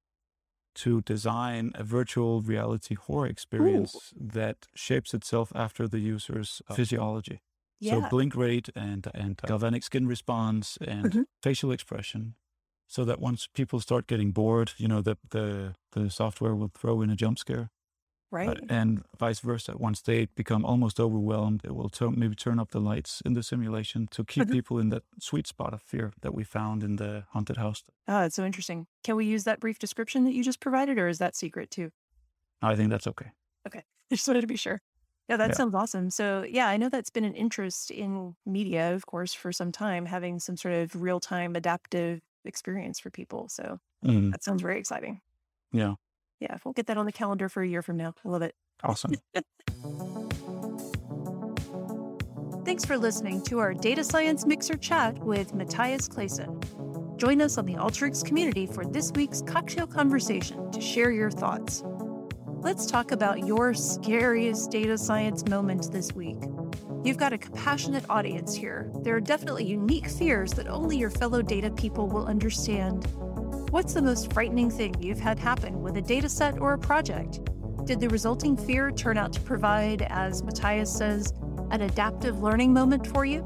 to 0.76 1.02
design 1.02 1.72
a 1.76 1.84
virtual 1.84 2.42
reality 2.42 2.96
horror 2.96 3.28
experience 3.28 4.14
that 4.16 4.68
shapes 4.76 5.14
itself 5.14 5.52
after 5.56 5.88
the 5.88 6.00
user's 6.00 6.62
uh, 6.68 6.76
physiology. 6.76 7.42
So 7.80 8.02
blink 8.02 8.36
rate 8.36 8.70
and 8.76 9.08
and 9.14 9.38
galvanic 9.46 9.84
skin 9.84 10.08
response 10.08 10.78
and 10.82 11.16
Mhm. 11.16 11.26
facial 11.42 11.72
expression, 11.72 12.36
so 12.88 13.06
that 13.06 13.20
once 13.20 13.48
people 13.48 13.80
start 13.80 14.08
getting 14.08 14.32
bored, 14.32 14.74
you 14.78 14.88
know, 14.88 15.02
the 15.02 15.18
the 15.30 15.76
the 15.92 16.10
software 16.10 16.56
will 16.56 16.70
throw 16.70 17.02
in 17.02 17.10
a 17.10 17.16
jump 17.16 17.40
scare, 17.40 17.72
uh, 18.46 18.56
Right. 18.56 18.70
and 18.70 19.04
vice 19.20 19.40
versa. 19.40 19.78
Once 19.78 20.02
they 20.02 20.26
become 20.36 20.66
almost 20.66 21.00
overwhelmed, 21.00 21.62
it 21.66 21.76
will 21.76 21.90
turn 21.90 22.16
maybe 22.18 22.36
turn 22.36 22.60
up 22.60 22.72
the 22.72 22.80
lights 22.82 23.22
in 23.26 23.34
the 23.34 23.44
simulation 23.44 24.08
to 24.12 24.24
keep 24.26 24.50
Mhm. 24.50 24.58
people 24.58 24.80
in 24.80 24.90
that 24.90 25.04
sweet 25.20 25.48
spot 25.48 25.74
of 25.74 25.82
fear 25.82 26.12
that 26.22 26.34
we 26.34 26.44
found 26.44 26.84
in 26.84 26.96
the 26.98 27.26
haunted 27.32 27.58
house. 27.58 27.84
Oh, 28.08 28.24
it's 28.24 28.36
so 28.36 28.46
interesting. 28.46 28.88
Can 29.04 29.16
we 29.16 29.26
use 29.26 29.44
that 29.46 29.60
brief 29.60 29.80
description 29.80 30.24
that 30.26 30.34
you 30.34 30.44
just 30.44 30.60
provided 30.60 30.98
or 31.00 31.08
is 31.08 31.20
that 31.20 31.36
secret 31.36 31.72
too? 31.72 31.92
I 32.62 32.76
think 32.76 32.90
that's 32.90 33.08
okay. 33.08 33.32
Okay. 33.68 33.80
I 33.80 33.84
just 34.16 34.28
wanted 34.28 34.42
to 34.42 34.48
be 34.48 34.56
sure. 34.56 34.82
Yeah, 35.30 35.38
that 35.38 35.54
Yeah. 35.54 35.56
sounds 35.56 35.76
awesome. 35.76 36.10
So, 36.10 36.44
yeah, 36.44 36.68
I 36.68 36.78
know 36.78 36.90
that's 36.90 37.10
been 37.10 37.24
an 37.24 37.36
interest 37.36 37.90
in 37.92 38.36
media, 38.46 38.94
of 38.94 39.06
course, 39.06 39.34
for 39.34 39.54
some 39.54 39.72
time, 39.72 40.06
having 40.06 40.40
some 40.40 40.58
sort 40.58 40.74
of 40.74 41.02
real 41.02 41.20
time 41.20 41.56
adaptive 41.56 42.22
experience 42.44 43.00
for 43.00 43.12
people. 43.12 43.48
So, 43.50 43.80
Mm, 44.04 44.34
that 44.34 44.44
sounds 44.44 44.62
very 44.64 44.80
exciting. 44.80 45.22
yeah. 45.72 45.96
Yeah, 46.42 46.58
we'll 46.66 46.74
get 46.74 46.88
that 46.88 46.98
on 46.98 47.06
the 47.06 47.12
calendar 47.12 47.48
for 47.48 47.62
a 47.62 47.68
year 47.68 47.84
from 47.84 47.98
now. 47.98 48.16
I 48.26 48.30
love 48.30 48.42
it. 48.42 48.56
Awesome. 48.84 49.14
Thanks 52.66 52.84
for 52.84 52.98
listening 52.98 53.44
to 53.44 53.60
our 53.60 53.74
Data 53.74 54.04
Science 54.04 54.46
Mixer 54.46 54.76
chat 54.76 55.18
with 55.20 55.54
Mathias 55.54 56.10
Clasen. 56.10 56.60
Join 57.18 57.42
us 57.42 57.60
on 57.60 57.66
the 57.68 57.76
Alteryx 57.76 58.26
community 58.26 58.66
for 58.66 58.84
this 58.84 59.12
week's 59.12 59.44
cocktail 59.44 59.86
conversation 59.86 60.72
to 60.72 60.82
share 60.82 61.12
your 61.12 61.30
thoughts. 61.30 61.84
Let's 62.62 62.86
talk 62.88 63.12
about 63.12 63.46
your 63.46 63.74
scariest 63.74 64.72
data 64.72 64.98
science 64.98 65.48
moment 65.48 65.92
this 65.92 66.14
week. 66.14 66.38
You've 67.04 67.18
got 67.18 67.34
a 67.34 67.38
compassionate 67.38 68.06
audience 68.10 68.56
here. 68.56 68.92
There 69.02 69.16
are 69.16 69.22
definitely 69.22 69.66
unique 69.66 70.08
fears 70.08 70.54
that 70.54 70.68
only 70.68 70.98
your 70.98 71.10
fellow 71.10 71.42
data 71.42 71.72
people 71.72 72.08
will 72.08 72.26
understand. 72.26 73.06
What's 73.72 73.94
the 73.94 74.02
most 74.02 74.34
frightening 74.34 74.70
thing 74.70 75.02
you've 75.02 75.22
had 75.22 75.40
happen 75.40 75.82
with 75.82 75.96
a 75.96 76.02
data 76.02 76.28
set 76.28 76.60
or 76.60 76.74
a 76.74 76.78
project? 76.78 77.40
Did 77.86 78.02
the 78.02 78.10
resulting 78.10 78.58
fear 78.58 78.92
turn 78.92 79.18
out 79.18 79.32
to 79.32 79.40
provide, 79.40 80.02
as 80.10 80.44
Mathias 80.44 80.94
says, 80.94 81.32
an 81.70 81.84
adaptive 81.84 82.44
learning 82.44 82.74
moment 82.74 83.08
for 83.08 83.24
you? 83.24 83.46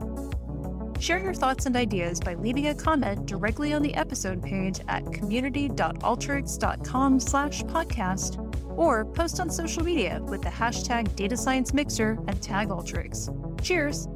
Share 1.00 1.20
your 1.20 1.36
thoughts 1.36 1.68
and 1.68 1.76
ideas 1.76 2.20
by 2.20 2.34
leaving 2.34 2.70
a 2.70 2.74
comment 2.74 3.28
directly 3.28 3.72
on 3.72 3.84
the 3.84 3.94
episode 3.94 4.42
page 4.42 4.80
at 4.88 5.06
community.alteryx.com 5.14 7.20
slash 7.20 7.62
podcast 7.62 8.76
or 8.76 9.06
post 9.06 9.40
on 9.40 9.52
social 9.52 9.84
media 9.84 10.24
with 10.24 10.42
the 10.42 10.50
hashtag 10.50 11.16
data 11.16 11.38
science 11.38 11.72
mixer 11.72 12.18
and 12.28 12.42
tag 12.42 12.70
Alteryx. 12.70 13.62
Cheers! 13.62 14.08